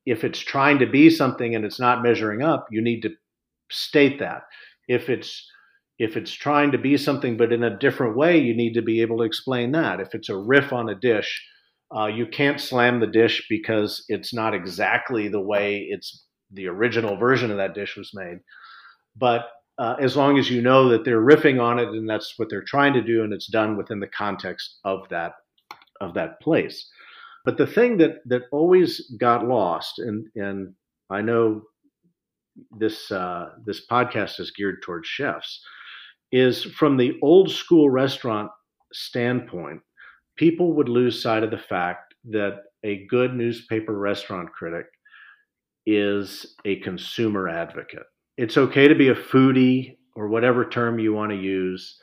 [0.05, 3.11] If it's trying to be something and it's not measuring up, you need to
[3.71, 4.43] state that.
[4.87, 5.47] If it's
[5.99, 9.01] if it's trying to be something but in a different way, you need to be
[9.01, 9.99] able to explain that.
[9.99, 11.41] If it's a riff on a dish,
[11.95, 17.17] uh, you can't slam the dish because it's not exactly the way it's the original
[17.17, 18.39] version of that dish was made.
[19.15, 22.49] But uh, as long as you know that they're riffing on it and that's what
[22.49, 25.33] they're trying to do, and it's done within the context of that
[26.01, 26.89] of that place.
[27.45, 30.73] But the thing that that always got lost, and and
[31.09, 31.63] I know
[32.77, 35.61] this uh, this podcast is geared towards chefs,
[36.31, 38.51] is from the old school restaurant
[38.91, 39.81] standpoint,
[40.37, 44.85] people would lose sight of the fact that a good newspaper restaurant critic
[45.85, 48.05] is a consumer advocate.
[48.37, 51.99] It's okay to be a foodie or whatever term you want to use.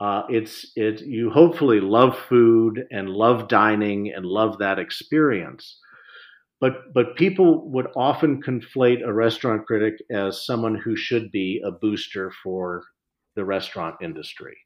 [0.00, 5.78] Uh, it's it you hopefully love food and love dining and love that experience.
[6.60, 11.70] But but people would often conflate a restaurant critic as someone who should be a
[11.70, 12.84] booster for
[13.36, 14.56] the restaurant industry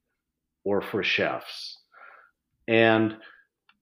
[0.64, 1.78] or for chefs.
[2.66, 3.16] And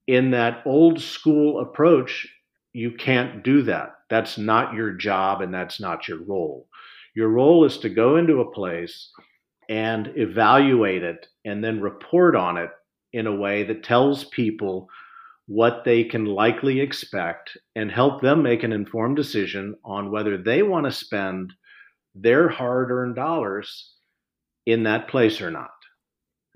[0.06, 2.28] in that old school approach,
[2.76, 3.94] you can't do that.
[4.10, 6.68] That's not your job and that's not your role.
[7.14, 9.10] Your role is to go into a place
[9.70, 12.68] and evaluate it and then report on it
[13.14, 14.88] in a way that tells people
[15.46, 20.62] what they can likely expect and help them make an informed decision on whether they
[20.62, 21.54] want to spend
[22.14, 23.94] their hard earned dollars
[24.66, 25.70] in that place or not.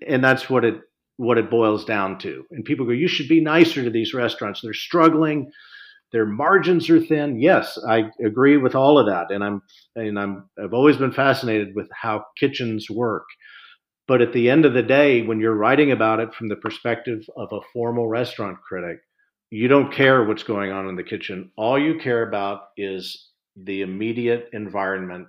[0.06, 0.82] And that's what it
[1.16, 2.44] what it boils down to.
[2.50, 4.60] And people go, you should be nicer to these restaurants.
[4.60, 5.50] They're struggling.
[6.12, 7.40] Their margins are thin.
[7.40, 9.30] Yes, I agree with all of that.
[9.30, 9.62] And I'm
[9.94, 13.26] and I'm I've always been fascinated with how kitchens work.
[14.08, 17.24] But at the end of the day, when you're writing about it from the perspective
[17.36, 18.98] of a formal restaurant critic,
[19.50, 21.52] you don't care what's going on in the kitchen.
[21.56, 25.28] All you care about is the immediate environment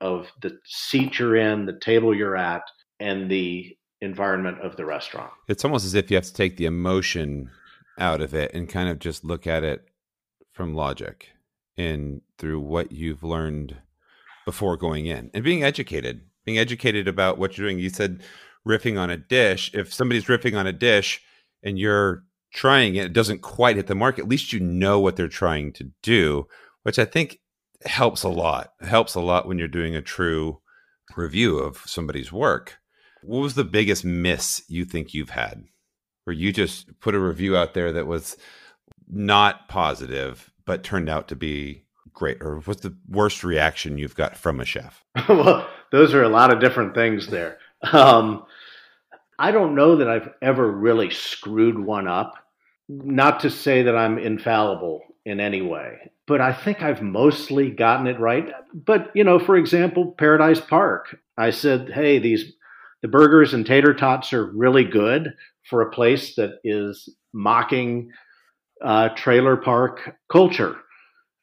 [0.00, 2.62] of the seat you're in, the table you're at,
[3.00, 5.32] and the environment of the restaurant.
[5.48, 7.50] It's almost as if you have to take the emotion
[7.98, 9.87] out of it and kind of just look at it
[10.58, 11.28] from logic
[11.76, 13.76] and through what you've learned
[14.44, 17.78] before going in and being educated, being educated about what you're doing.
[17.78, 18.24] You said
[18.66, 19.70] riffing on a dish.
[19.72, 21.22] If somebody's riffing on a dish
[21.62, 25.14] and you're trying it, it doesn't quite hit the mark, at least you know what
[25.14, 26.48] they're trying to do,
[26.82, 27.38] which I think
[27.84, 28.72] helps a lot.
[28.80, 30.60] It helps a lot when you're doing a true
[31.16, 32.78] review of somebody's work.
[33.22, 35.66] What was the biggest miss you think you've had?
[36.24, 38.36] Where you just put a review out there that was
[39.10, 42.38] not positive, but turned out to be great?
[42.42, 45.04] Or what's the worst reaction you've got from a chef?
[45.28, 47.58] well, those are a lot of different things there.
[47.92, 48.44] Um,
[49.38, 52.34] I don't know that I've ever really screwed one up.
[52.88, 58.06] Not to say that I'm infallible in any way, but I think I've mostly gotten
[58.06, 58.50] it right.
[58.72, 62.52] But, you know, for example, Paradise Park, I said, hey, these
[63.02, 65.34] the burgers and tater tots are really good
[65.68, 68.10] for a place that is mocking
[68.84, 70.76] uh, trailer park culture.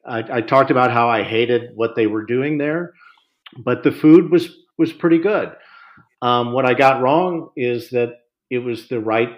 [0.06, 2.92] I, I, talked about how I hated what they were doing there,
[3.64, 5.52] but the food was was pretty good.
[6.22, 8.10] Um, what I got wrong is that
[8.50, 9.30] it was the right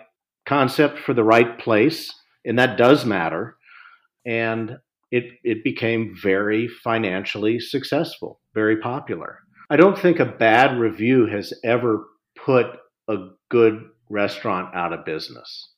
[0.46, 2.12] concept for the right place,
[2.44, 3.56] and that does matter.
[4.26, 4.78] And
[5.10, 9.40] it it became very financially successful, very popular.
[9.70, 12.06] I don't think a bad review has ever
[12.44, 12.66] put
[13.08, 13.16] a
[13.50, 15.72] good restaurant out of business.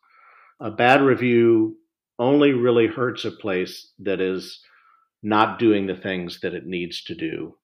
[0.60, 1.76] A bad review
[2.20, 4.60] only really hurts a place that is
[5.22, 7.56] not doing the things that it needs to do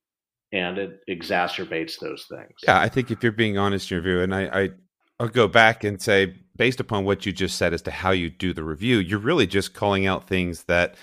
[0.53, 2.53] and it exacerbates those things.
[2.65, 4.71] Yeah, I think if you're being honest in your review, and I, I
[5.19, 8.31] I'll go back and say, based upon what you just said as to how you
[8.31, 10.95] do the review, you're really just calling out things that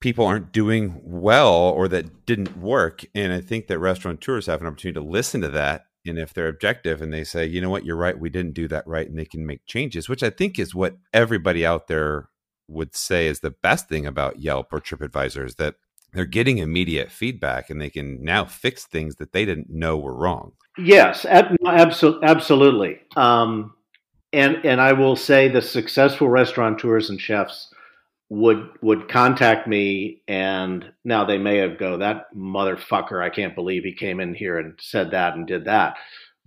[0.00, 3.04] people aren't doing well or that didn't work.
[3.14, 5.86] And I think that restaurateurs have an opportunity to listen to that.
[6.04, 8.68] And if they're objective and they say, you know what, you're right, we didn't do
[8.68, 12.28] that right, and they can make changes, which I think is what everybody out there
[12.68, 15.76] would say is the best thing about Yelp or TripAdvisor is that
[16.12, 20.14] they're getting immediate feedback and they can now fix things that they didn't know were
[20.14, 20.52] wrong.
[20.78, 23.00] Yes, absolutely, absolutely.
[23.16, 23.74] Um,
[24.32, 27.72] and and I will say the successful restaurateurs and chefs
[28.28, 33.84] would would contact me and now they may have go that motherfucker I can't believe
[33.84, 35.96] he came in here and said that and did that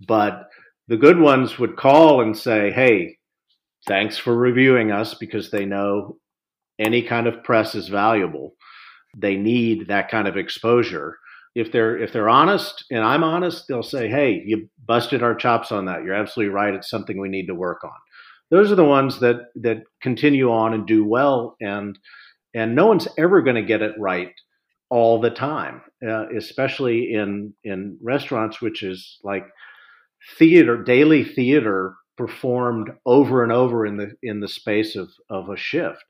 [0.06, 0.50] but
[0.88, 3.16] the good ones would call and say hey
[3.86, 6.16] thanks for reviewing us because they know
[6.78, 8.54] any kind of press is valuable
[9.16, 11.16] they need that kind of exposure
[11.54, 15.72] if they're if they're honest and I'm honest, they'll say, "Hey, you busted our chops
[15.72, 16.04] on that.
[16.04, 16.74] You're absolutely right.
[16.74, 17.90] It's something we need to work on."
[18.50, 21.98] Those are the ones that that continue on and do well, and
[22.54, 24.32] and no one's ever going to get it right
[24.90, 29.46] all the time, uh, especially in in restaurants, which is like
[30.38, 35.56] theater, daily theater performed over and over in the in the space of of a
[35.56, 36.04] shift.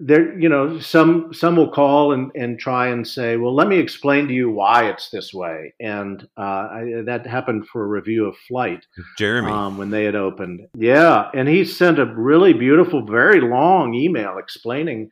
[0.00, 3.78] There you know some some will call and, and try and say well let me
[3.78, 5.72] explain to you why it's this way.
[5.78, 8.84] And uh, I, that happened for a review of flight
[9.16, 9.52] jeremy.
[9.52, 10.66] um, when they had opened.
[10.74, 15.10] Yeah and he sent a really beautiful very long email explaining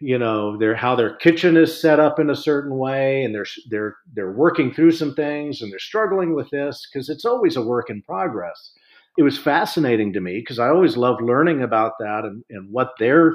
[0.00, 3.46] you know their how their kitchen is set up in a certain way and they're
[3.70, 7.62] they're they're working through some things and they're struggling with this because it's always a
[7.62, 8.72] work in progress
[9.18, 12.92] it was fascinating to me because i always love learning about that and, and what
[12.98, 13.34] they're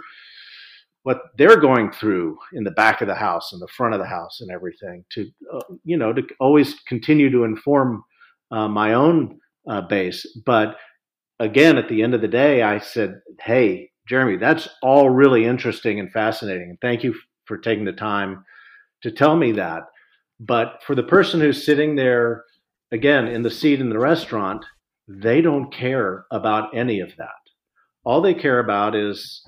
[1.04, 4.08] what they're going through in the back of the house and the front of the
[4.08, 8.04] house and everything to uh, you know to always continue to inform
[8.52, 10.26] uh, my own uh, base.
[10.46, 10.78] But
[11.40, 16.00] again at the end of the day i said hey jeremy that's all really interesting
[16.00, 17.14] and fascinating and thank you
[17.46, 18.44] for taking the time
[19.02, 19.84] to tell me that.
[20.40, 22.44] But for the person who's sitting there
[22.92, 24.66] again in the seat in the restaurant
[25.22, 27.30] they don't care about any of that.
[28.04, 29.46] All they care about is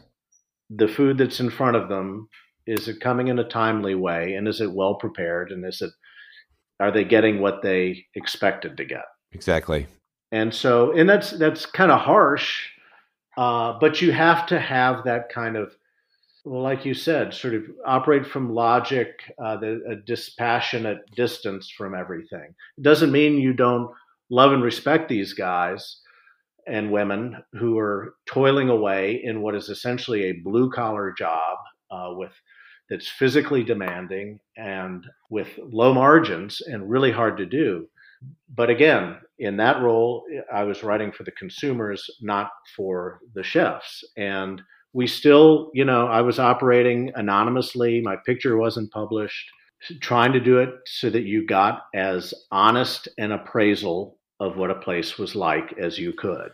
[0.70, 2.30] the food that's in front of them.
[2.68, 4.34] Is it coming in a timely way?
[4.36, 5.52] And is it well prepared?
[5.52, 5.92] And is it
[6.80, 9.06] are they getting what they expected to get?
[9.32, 9.88] Exactly.
[10.32, 12.70] And so and that's that's kind of harsh
[13.38, 15.76] uh, but you have to have that kind of
[16.46, 19.10] well like you said sort of operate from logic
[19.44, 22.54] uh, the, a dispassionate distance from everything.
[22.78, 23.92] It doesn't mean you don't
[24.30, 26.02] love and respect these guys
[26.68, 31.58] and women who are toiling away in what is essentially a blue collar job
[31.92, 32.32] uh, with
[32.90, 37.88] that's physically demanding and with low margins and really hard to do.
[38.56, 40.24] But again, in that role,
[40.54, 44.04] I was writing for the consumers, not for the chefs.
[44.18, 44.62] And
[44.94, 48.02] we still, you know, I was operating anonymously.
[48.02, 49.50] My picture wasn't published,
[50.02, 54.76] trying to do it so that you got as honest an appraisal of what a
[54.76, 56.52] place was like as you could.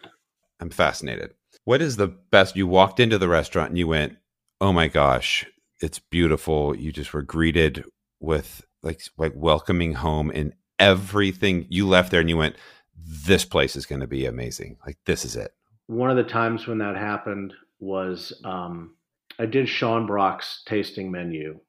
[0.60, 1.34] I'm fascinated.
[1.66, 2.56] What is the best?
[2.56, 4.18] You walked into the restaurant and you went,
[4.60, 5.46] "Oh my gosh,
[5.82, 7.84] it's beautiful." You just were greeted
[8.20, 11.66] with like like welcoming home and everything.
[11.70, 12.56] You left there and you went,
[12.96, 14.78] "This place is going to be amazing.
[14.86, 15.54] Like this is it."
[15.88, 18.96] One of the times when that happened was um,
[19.40, 21.60] I did Sean Brock's tasting menu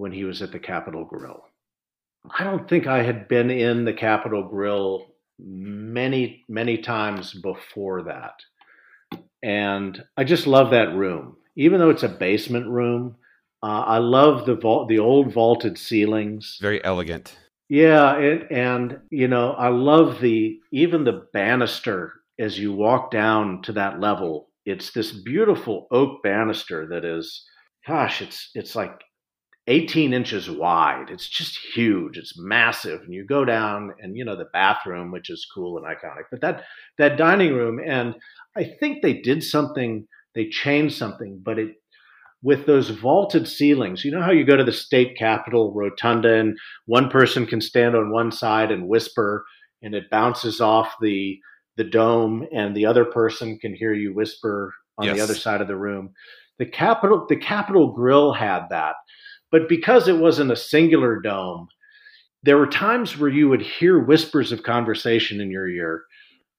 [0.00, 1.44] when he was at the Capitol Grill.
[2.38, 5.06] I don't think I had been in the Capitol Grill
[5.38, 8.34] many, many times before that.
[9.42, 11.36] And I just love that room.
[11.54, 13.16] Even though it's a basement room,
[13.62, 16.58] uh, I love the vault, the old vaulted ceilings.
[16.62, 17.36] Very elegant.
[17.68, 23.60] Yeah, it, and you know, I love the even the banister as you walk down
[23.62, 24.48] to that level.
[24.64, 27.44] It's this beautiful oak banister that is,
[27.86, 29.00] gosh, it's it's like
[29.70, 31.06] 18 inches wide.
[31.10, 32.18] It's just huge.
[32.18, 33.02] It's massive.
[33.02, 36.24] And you go down and you know the bathroom, which is cool and iconic.
[36.30, 36.64] But that
[36.98, 38.16] that dining room, and
[38.56, 41.76] I think they did something, they changed something, but it
[42.42, 46.58] with those vaulted ceilings, you know how you go to the state capitol rotunda and
[46.86, 49.44] one person can stand on one side and whisper
[49.82, 51.38] and it bounces off the
[51.76, 55.16] the dome and the other person can hear you whisper on yes.
[55.16, 56.12] the other side of the room.
[56.58, 58.96] The Capitol the Capitol Grill had that
[59.50, 61.68] but because it wasn't a singular dome,
[62.42, 66.04] there were times where you would hear whispers of conversation in your ear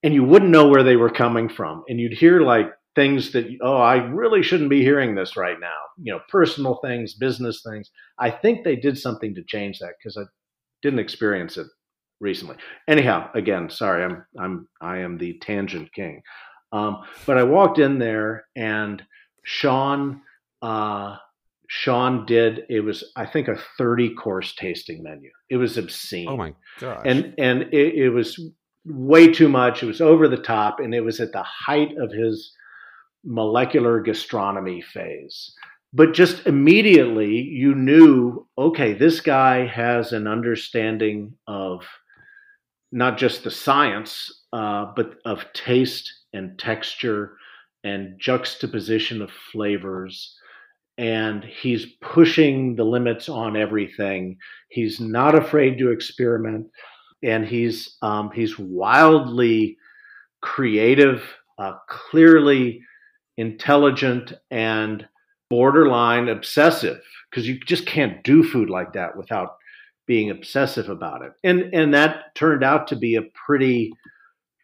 [0.03, 1.83] and you wouldn't know where they were coming from.
[1.87, 5.77] And you'd hear like things that, oh, I really shouldn't be hearing this right now,
[5.97, 7.89] you know, personal things, business things.
[8.19, 10.23] I think they did something to change that because I
[10.81, 11.67] didn't experience it
[12.19, 12.57] recently.
[12.87, 16.21] Anyhow, again, sorry, I'm, I'm, I am the tangent king.
[16.73, 19.03] Um, but I walked in there and
[19.43, 20.21] Sean,
[20.61, 21.17] uh,
[21.73, 25.31] Sean did it was I think a 30 course tasting menu.
[25.49, 26.27] It was obscene.
[26.27, 27.01] Oh my gosh.
[27.05, 28.37] And and it, it, was
[28.83, 29.81] way too much.
[29.81, 32.53] It was over the top and it was at the height of his
[33.23, 35.53] molecular gastronomy phase.
[35.93, 41.85] But just immediately you knew, okay, this guy has an understanding of
[42.91, 47.37] not just the science, uh, but of taste and texture
[47.85, 50.35] and juxtaposition of flavors
[50.97, 54.37] and he's pushing the limits on everything.
[54.69, 56.67] He's not afraid to experiment,
[57.23, 59.77] and he's um, he's wildly
[60.41, 61.23] creative,
[61.57, 62.81] uh, clearly
[63.37, 65.07] intelligent, and
[65.49, 67.01] borderline obsessive.
[67.29, 69.55] Because you just can't do food like that without
[70.05, 71.31] being obsessive about it.
[71.43, 73.93] And and that turned out to be a pretty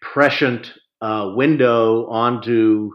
[0.01, 2.91] prescient uh, window onto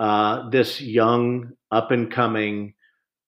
[0.00, 2.74] uh, this young, up and coming,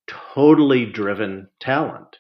[0.06, 2.18] totally driven talent.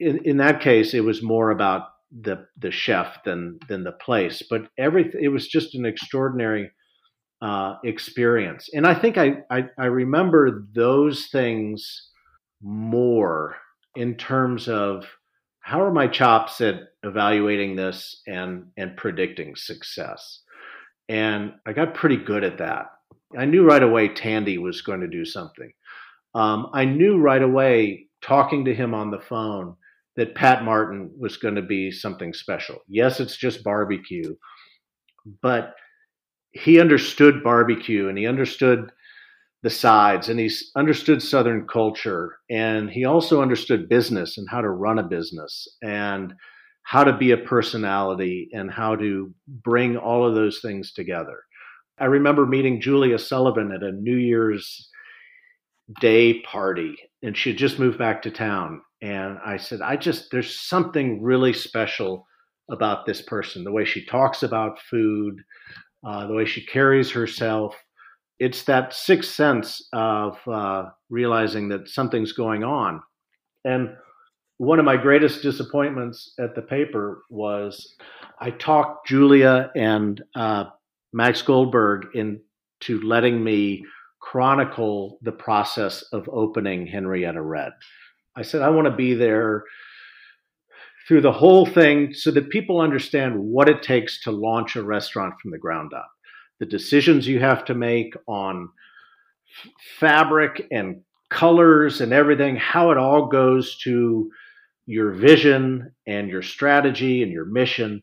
[0.00, 4.42] In, in that case, it was more about the the chef than than the place,
[4.48, 6.70] but everything it was just an extraordinary
[7.42, 8.68] uh, experience.
[8.72, 12.08] And I think I, I I remember those things
[12.62, 13.56] more
[13.94, 15.06] in terms of
[15.60, 20.42] how are my chops at evaluating this and and predicting success
[21.08, 22.86] and i got pretty good at that
[23.38, 25.70] i knew right away tandy was going to do something.
[26.34, 29.76] Um, i knew right away talking to him on the phone
[30.16, 32.78] that pat martin was going to be something special.
[32.88, 34.34] Yes it's just barbecue
[35.42, 35.74] but
[36.52, 38.90] he understood barbecue and he understood
[39.62, 44.70] the sides and he understood southern culture and he also understood business and how to
[44.70, 46.32] run a business and
[46.84, 51.40] how to be a personality and how to bring all of those things together
[52.00, 54.88] i remember meeting julia sullivan at a new year's
[56.00, 60.30] day party and she had just moved back to town and i said i just
[60.30, 62.26] there's something really special
[62.70, 65.40] about this person the way she talks about food
[66.06, 67.74] uh, the way she carries herself
[68.38, 73.02] it's that sixth sense of uh, realizing that something's going on.
[73.64, 73.90] And
[74.58, 77.96] one of my greatest disappointments at the paper was
[78.40, 80.64] I talked Julia and uh,
[81.12, 83.84] Max Goldberg into letting me
[84.20, 87.72] chronicle the process of opening Henrietta Red.
[88.36, 89.64] I said, I want to be there
[91.06, 95.34] through the whole thing so that people understand what it takes to launch a restaurant
[95.40, 96.10] from the ground up
[96.58, 98.68] the decisions you have to make on
[99.64, 104.30] f- fabric and colors and everything, how it all goes to
[104.86, 108.02] your vision and your strategy and your mission.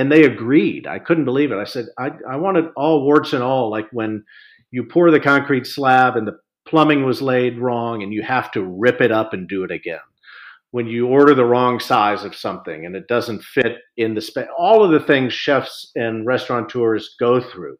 [0.00, 0.86] And they agreed.
[0.86, 1.58] I couldn't believe it.
[1.58, 4.24] I said, I, I wanted all warts and all, like when
[4.70, 8.64] you pour the concrete slab and the plumbing was laid wrong and you have to
[8.64, 9.98] rip it up and do it again.
[10.70, 14.48] When you order the wrong size of something and it doesn't fit in the space,
[14.56, 17.76] all of the things chefs and restaurateurs go through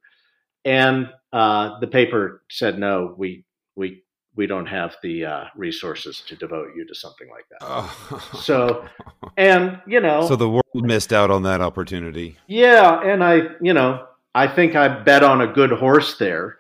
[0.64, 3.45] and uh, the paper said no we
[3.77, 4.03] we
[4.41, 8.41] we don't have the uh, resources to devote you to something like that oh.
[8.41, 8.88] so
[9.36, 13.74] and you know so the world missed out on that opportunity yeah and i you
[13.74, 16.57] know i think i bet on a good horse there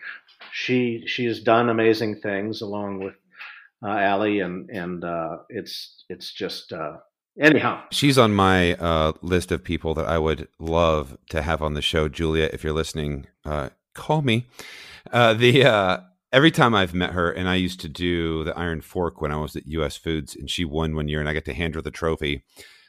[0.52, 3.14] she she has done amazing things along with
[3.82, 6.98] uh, Allie, and and uh, it's it's just uh,
[7.40, 7.82] anyhow.
[7.90, 11.82] She's on my uh, list of people that I would love to have on the
[11.82, 12.50] show, Julia.
[12.52, 14.46] If you're listening, uh, call me.
[15.12, 16.00] Uh, the uh,
[16.32, 19.36] every time I've met her, and I used to do the Iron Fork when I
[19.36, 19.96] was at U.S.
[19.96, 22.44] Foods, and she won one year, and I got to hand her the trophy.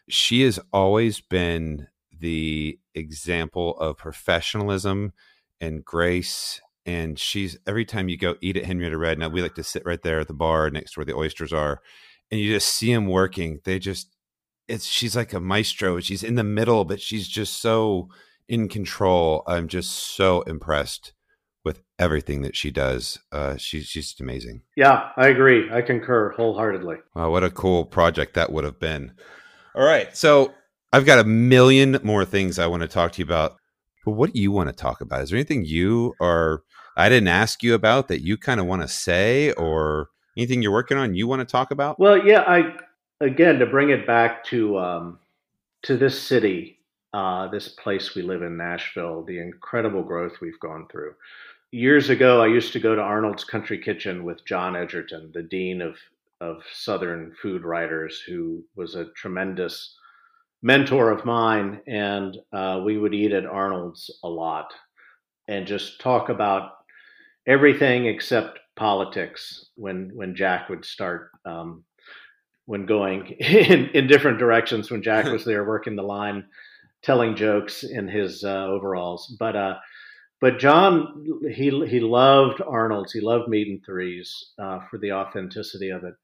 [0.08, 1.88] She has always been
[2.20, 5.14] the example of professionalism
[5.60, 6.62] and grace.
[6.86, 9.20] And she's every time you go eat at Henrietta Red.
[9.20, 11.54] Now we like to sit right there at the bar next to where the oysters
[11.54, 11.80] are,
[12.32, 13.60] and you just see them working.
[13.64, 14.16] They just
[14.68, 16.00] it's she's like a maestro.
[16.00, 18.10] She's in the middle, but she's just so
[18.48, 19.44] in control.
[19.46, 21.14] I'm just so impressed
[21.64, 23.20] with everything that she does.
[23.32, 24.62] Uh, she's just amazing.
[24.76, 25.72] Yeah, I agree.
[25.72, 26.98] I concur wholeheartedly.
[27.16, 29.14] Wow, what a cool project that would have been.
[29.76, 30.54] All right, so
[30.92, 33.58] I've got a million more things I want to talk to you about.
[34.06, 35.22] But what do you want to talk about?
[35.22, 36.64] Is there anything you are
[36.98, 40.72] I didn't ask you about that you kind of want to say, or anything you're
[40.72, 42.00] working on you want to talk about?
[42.00, 42.76] Well, yeah, I
[43.20, 45.20] again to bring it back to um,
[45.84, 46.80] to this city
[47.14, 51.14] uh, this place we live in, Nashville, the incredible growth we've gone through.
[51.74, 55.82] Years ago, I used to go to Arnold's Country Kitchen with John Egerton, the dean
[55.82, 55.96] of
[56.42, 59.96] of Southern food writers, who was a tremendous
[60.62, 64.74] mentor of mine, and uh, we would eat at Arnold's a lot
[65.48, 66.72] and just talk about
[67.48, 69.70] everything except politics.
[69.76, 71.86] When when Jack would start um,
[72.66, 76.44] when going in, in different directions, when Jack was there working the line
[77.02, 79.36] telling jokes in his uh, overalls.
[79.40, 79.76] But uh,
[80.42, 83.14] but John he he loved Arnold's.
[83.14, 86.16] He loved meat and threes uh, for the authenticity of it,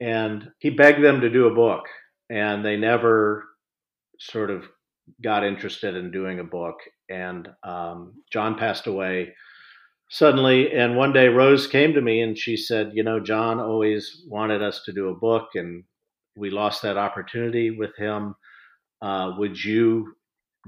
[0.00, 1.84] and he begged them to do a book,
[2.30, 3.44] and they never
[4.18, 4.64] sort of
[5.22, 6.76] got interested in doing a book.
[7.10, 9.34] And um, John passed away
[10.10, 10.72] suddenly.
[10.72, 14.62] And one day Rose came to me and she said, "You know, John always wanted
[14.62, 15.84] us to do a book, and
[16.36, 18.34] we lost that opportunity with him."
[19.02, 20.14] uh, would you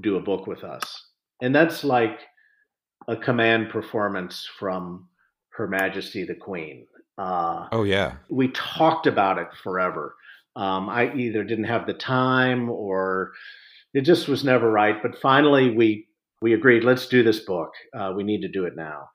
[0.03, 0.82] do a book with us?
[1.40, 2.20] And that's like
[3.09, 5.09] a command performance from
[5.50, 6.86] Her Majesty the Queen.
[7.16, 10.14] Uh, oh yeah, we talked about it forever.
[10.54, 13.32] Um, I either didn't have the time or
[13.94, 15.02] it just was never right.
[15.02, 16.06] But finally, we
[16.40, 17.72] we agreed, let's do this book.
[17.92, 19.09] Uh, we need to do it now.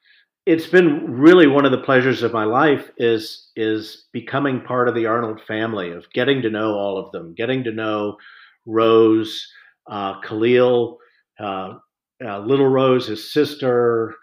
[0.45, 4.95] It's been really one of the pleasures of my life is is becoming part of
[4.95, 8.17] the Arnold family, of getting to know all of them, getting to know
[8.65, 9.47] Rose,
[9.89, 10.97] uh, Kahlil,
[11.39, 11.75] uh,
[12.23, 14.15] uh Little Rose, his sister,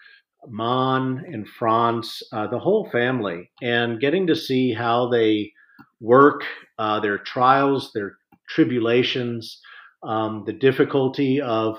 [0.48, 5.52] Mon and Franz, uh, the whole family, and getting to see how they
[6.00, 6.42] work,
[6.78, 8.16] uh, their trials, their
[8.48, 9.60] tribulations,
[10.02, 11.78] um, the difficulty of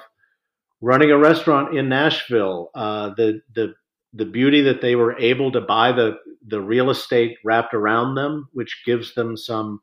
[0.80, 3.74] running a restaurant in Nashville, uh, the the
[4.14, 8.48] the beauty that they were able to buy the the real estate wrapped around them,
[8.54, 9.80] which gives them some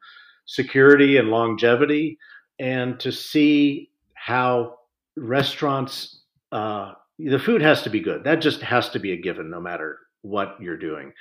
[0.47, 2.19] security and longevity,
[2.59, 4.75] and to see how
[5.17, 6.18] restaurants
[6.53, 8.25] uh, the food has to be good.
[8.25, 11.13] That just has to be a given, no matter what you're doing.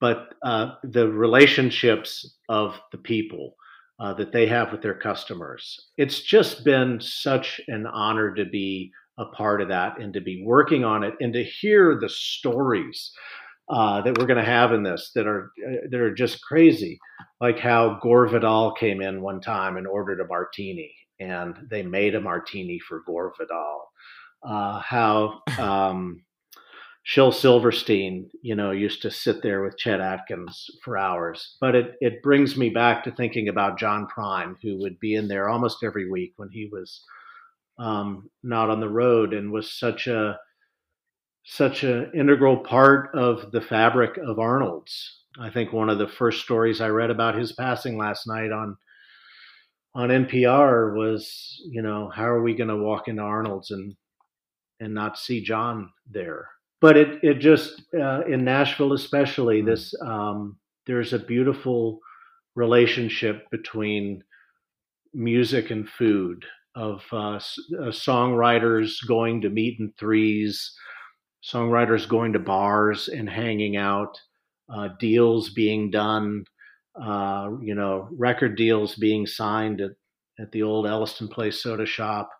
[0.00, 3.56] But uh, the relationships of the people
[3.98, 8.92] uh, that they have with their customers, it's just been such an honor to be
[9.18, 13.10] a part of that and to be working on it and to hear the stories
[13.68, 16.98] uh, that we're going to have in this that are uh, that are just crazy,
[17.40, 22.14] like how Gore Vidal came in one time and ordered a martini, and they made
[22.14, 23.87] a martini for Gore Vidal
[24.42, 26.22] uh, how um,
[27.02, 31.56] Shel Silverstein, you know, used to sit there with Chet Atkins for hours.
[31.60, 35.28] But it, it brings me back to thinking about John Prine, who would be in
[35.28, 37.02] there almost every week when he was
[37.78, 40.38] um, not on the road and was such a
[41.44, 45.24] such an integral part of the fabric of Arnold's.
[45.40, 48.76] I think one of the first stories I read about his passing last night on
[49.94, 53.96] on NPR was, you know, how are we going to walk into Arnold's and
[54.80, 56.48] and not see John there.
[56.80, 59.70] But it it just uh, in Nashville especially mm-hmm.
[59.70, 60.56] this um,
[60.86, 62.00] there's a beautiful
[62.54, 64.22] relationship between
[65.14, 70.72] music and food of uh, uh, songwriters going to meat and threes,
[71.42, 74.18] songwriters going to bars and hanging out,
[74.72, 76.44] uh, deals being done,
[77.02, 79.92] uh, you know, record deals being signed at,
[80.38, 82.30] at the old Elliston Place soda shop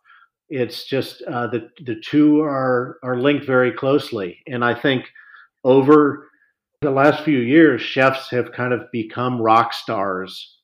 [0.49, 5.05] it's just uh, the the two are are linked very closely, and I think
[5.65, 6.29] over
[6.81, 10.59] the last few years, chefs have kind of become rock stars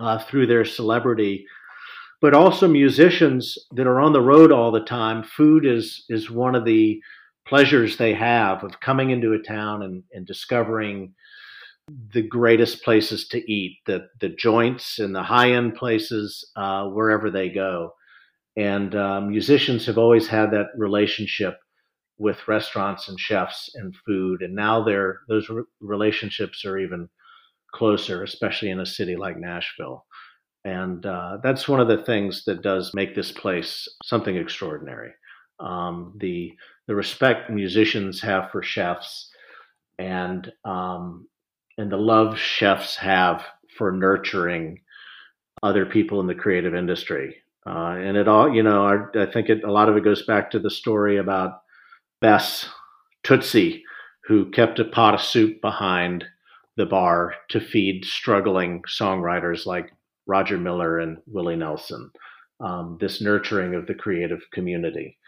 [0.00, 1.46] uh, through their celebrity,
[2.20, 5.22] but also musicians that are on the road all the time.
[5.22, 7.00] Food is is one of the
[7.46, 11.12] pleasures they have of coming into a town and, and discovering
[12.14, 17.30] the greatest places to eat, the the joints and the high end places uh, wherever
[17.30, 17.92] they go.
[18.56, 21.58] And uh, musicians have always had that relationship
[22.18, 27.08] with restaurants and chefs and food, and now they're, those re- relationships are even
[27.72, 30.06] closer, especially in a city like Nashville.
[30.64, 35.10] And uh, that's one of the things that does make this place something extraordinary.
[35.60, 36.52] Um, the
[36.86, 39.30] the respect musicians have for chefs,
[39.98, 41.28] and um,
[41.78, 43.44] and the love chefs have
[43.76, 44.80] for nurturing
[45.62, 47.36] other people in the creative industry.
[47.66, 50.24] Uh, and it all, you know, I, I think it, a lot of it goes
[50.26, 51.60] back to the story about
[52.20, 52.68] Bess
[53.22, 53.82] Tootsie,
[54.24, 56.24] who kept a pot of soup behind
[56.76, 59.92] the bar to feed struggling songwriters like
[60.26, 62.10] Roger Miller and Willie Nelson.
[62.60, 65.18] Um, this nurturing of the creative community.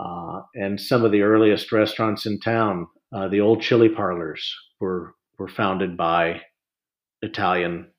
[0.00, 5.14] Uh, and some of the earliest restaurants in town, uh, the old chili parlors, were
[5.38, 6.40] were founded by
[7.20, 7.90] Italian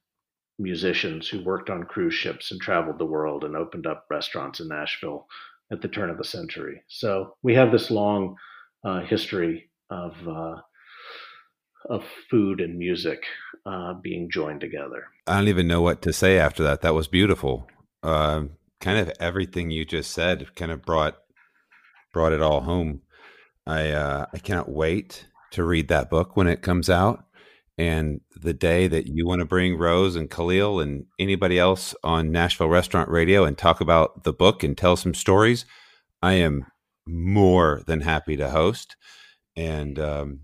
[0.60, 4.68] musicians who worked on cruise ships and traveled the world and opened up restaurants in
[4.68, 5.28] Nashville
[5.72, 6.82] at the turn of the century.
[6.88, 8.36] So we have this long
[8.84, 10.56] uh, history of uh,
[11.90, 13.24] of food and music
[13.66, 15.08] uh, being joined together.
[15.28, 16.82] I don't even know what to say after that.
[16.82, 17.68] That was beautiful.
[18.02, 18.46] Uh,
[18.80, 21.18] kind of everything you just said kind of brought
[22.14, 23.02] brought it all home.
[23.66, 27.26] I uh, I cannot wait to read that book when it comes out.
[27.78, 32.32] And the day that you want to bring Rose and Kahlil and anybody else on
[32.32, 35.66] Nashville Restaurant Radio and talk about the book and tell some stories,
[36.22, 36.66] I am
[37.08, 38.96] more than happy to host.
[39.56, 40.42] And um,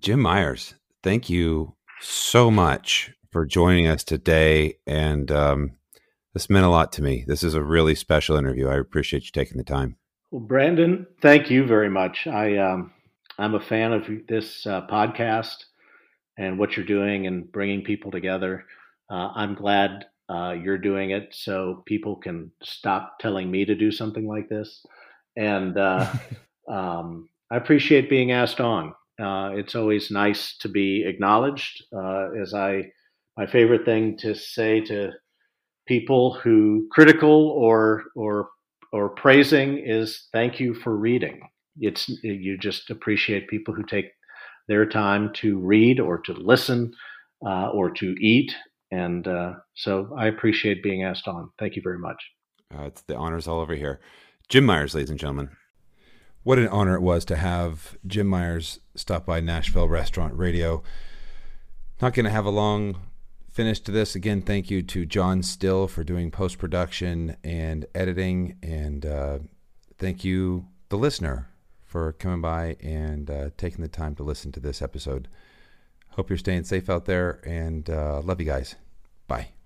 [0.00, 4.78] Jim Myers, thank you so much for joining us today.
[4.86, 5.72] And um,
[6.34, 7.24] this meant a lot to me.
[7.26, 8.68] This is a really special interview.
[8.68, 9.96] I appreciate you taking the time.
[10.30, 12.26] Well, Brandon, thank you very much.
[12.26, 12.92] I um,
[13.38, 15.64] I'm a fan of this uh, podcast
[16.38, 18.64] and what you're doing and bringing people together.
[19.10, 23.90] Uh, I'm glad uh, you're doing it so people can stop telling me to do
[23.90, 24.84] something like this.
[25.36, 26.10] And uh,
[26.70, 28.94] um, I appreciate being asked on.
[29.20, 31.82] Uh, it's always nice to be acknowledged.
[31.94, 32.92] Uh, as I,
[33.36, 35.12] my favorite thing to say to
[35.86, 38.50] people who critical or or
[38.92, 41.40] or praising is thank you for reading.
[41.80, 44.06] It's you just appreciate people who take
[44.68, 46.92] their time to read or to listen
[47.44, 48.54] uh, or to eat,
[48.90, 51.50] and uh, so I appreciate being asked on.
[51.58, 52.22] Thank you very much.
[52.76, 54.00] Uh, it's the honors all over here.
[54.48, 55.50] Jim Myers, ladies and gentlemen.
[56.42, 60.82] What an honor it was to have Jim Myers stop by Nashville Restaurant Radio.
[62.00, 62.96] Not going to have a long
[63.50, 64.14] finish to this.
[64.14, 68.56] Again, thank you to John Still for doing post production and editing.
[68.62, 69.38] And uh,
[69.98, 71.48] thank you, the listener,
[71.88, 75.26] for coming by and uh, taking the time to listen to this episode.
[76.10, 78.76] Hope you're staying safe out there and uh, love you guys.
[79.26, 79.57] Bye.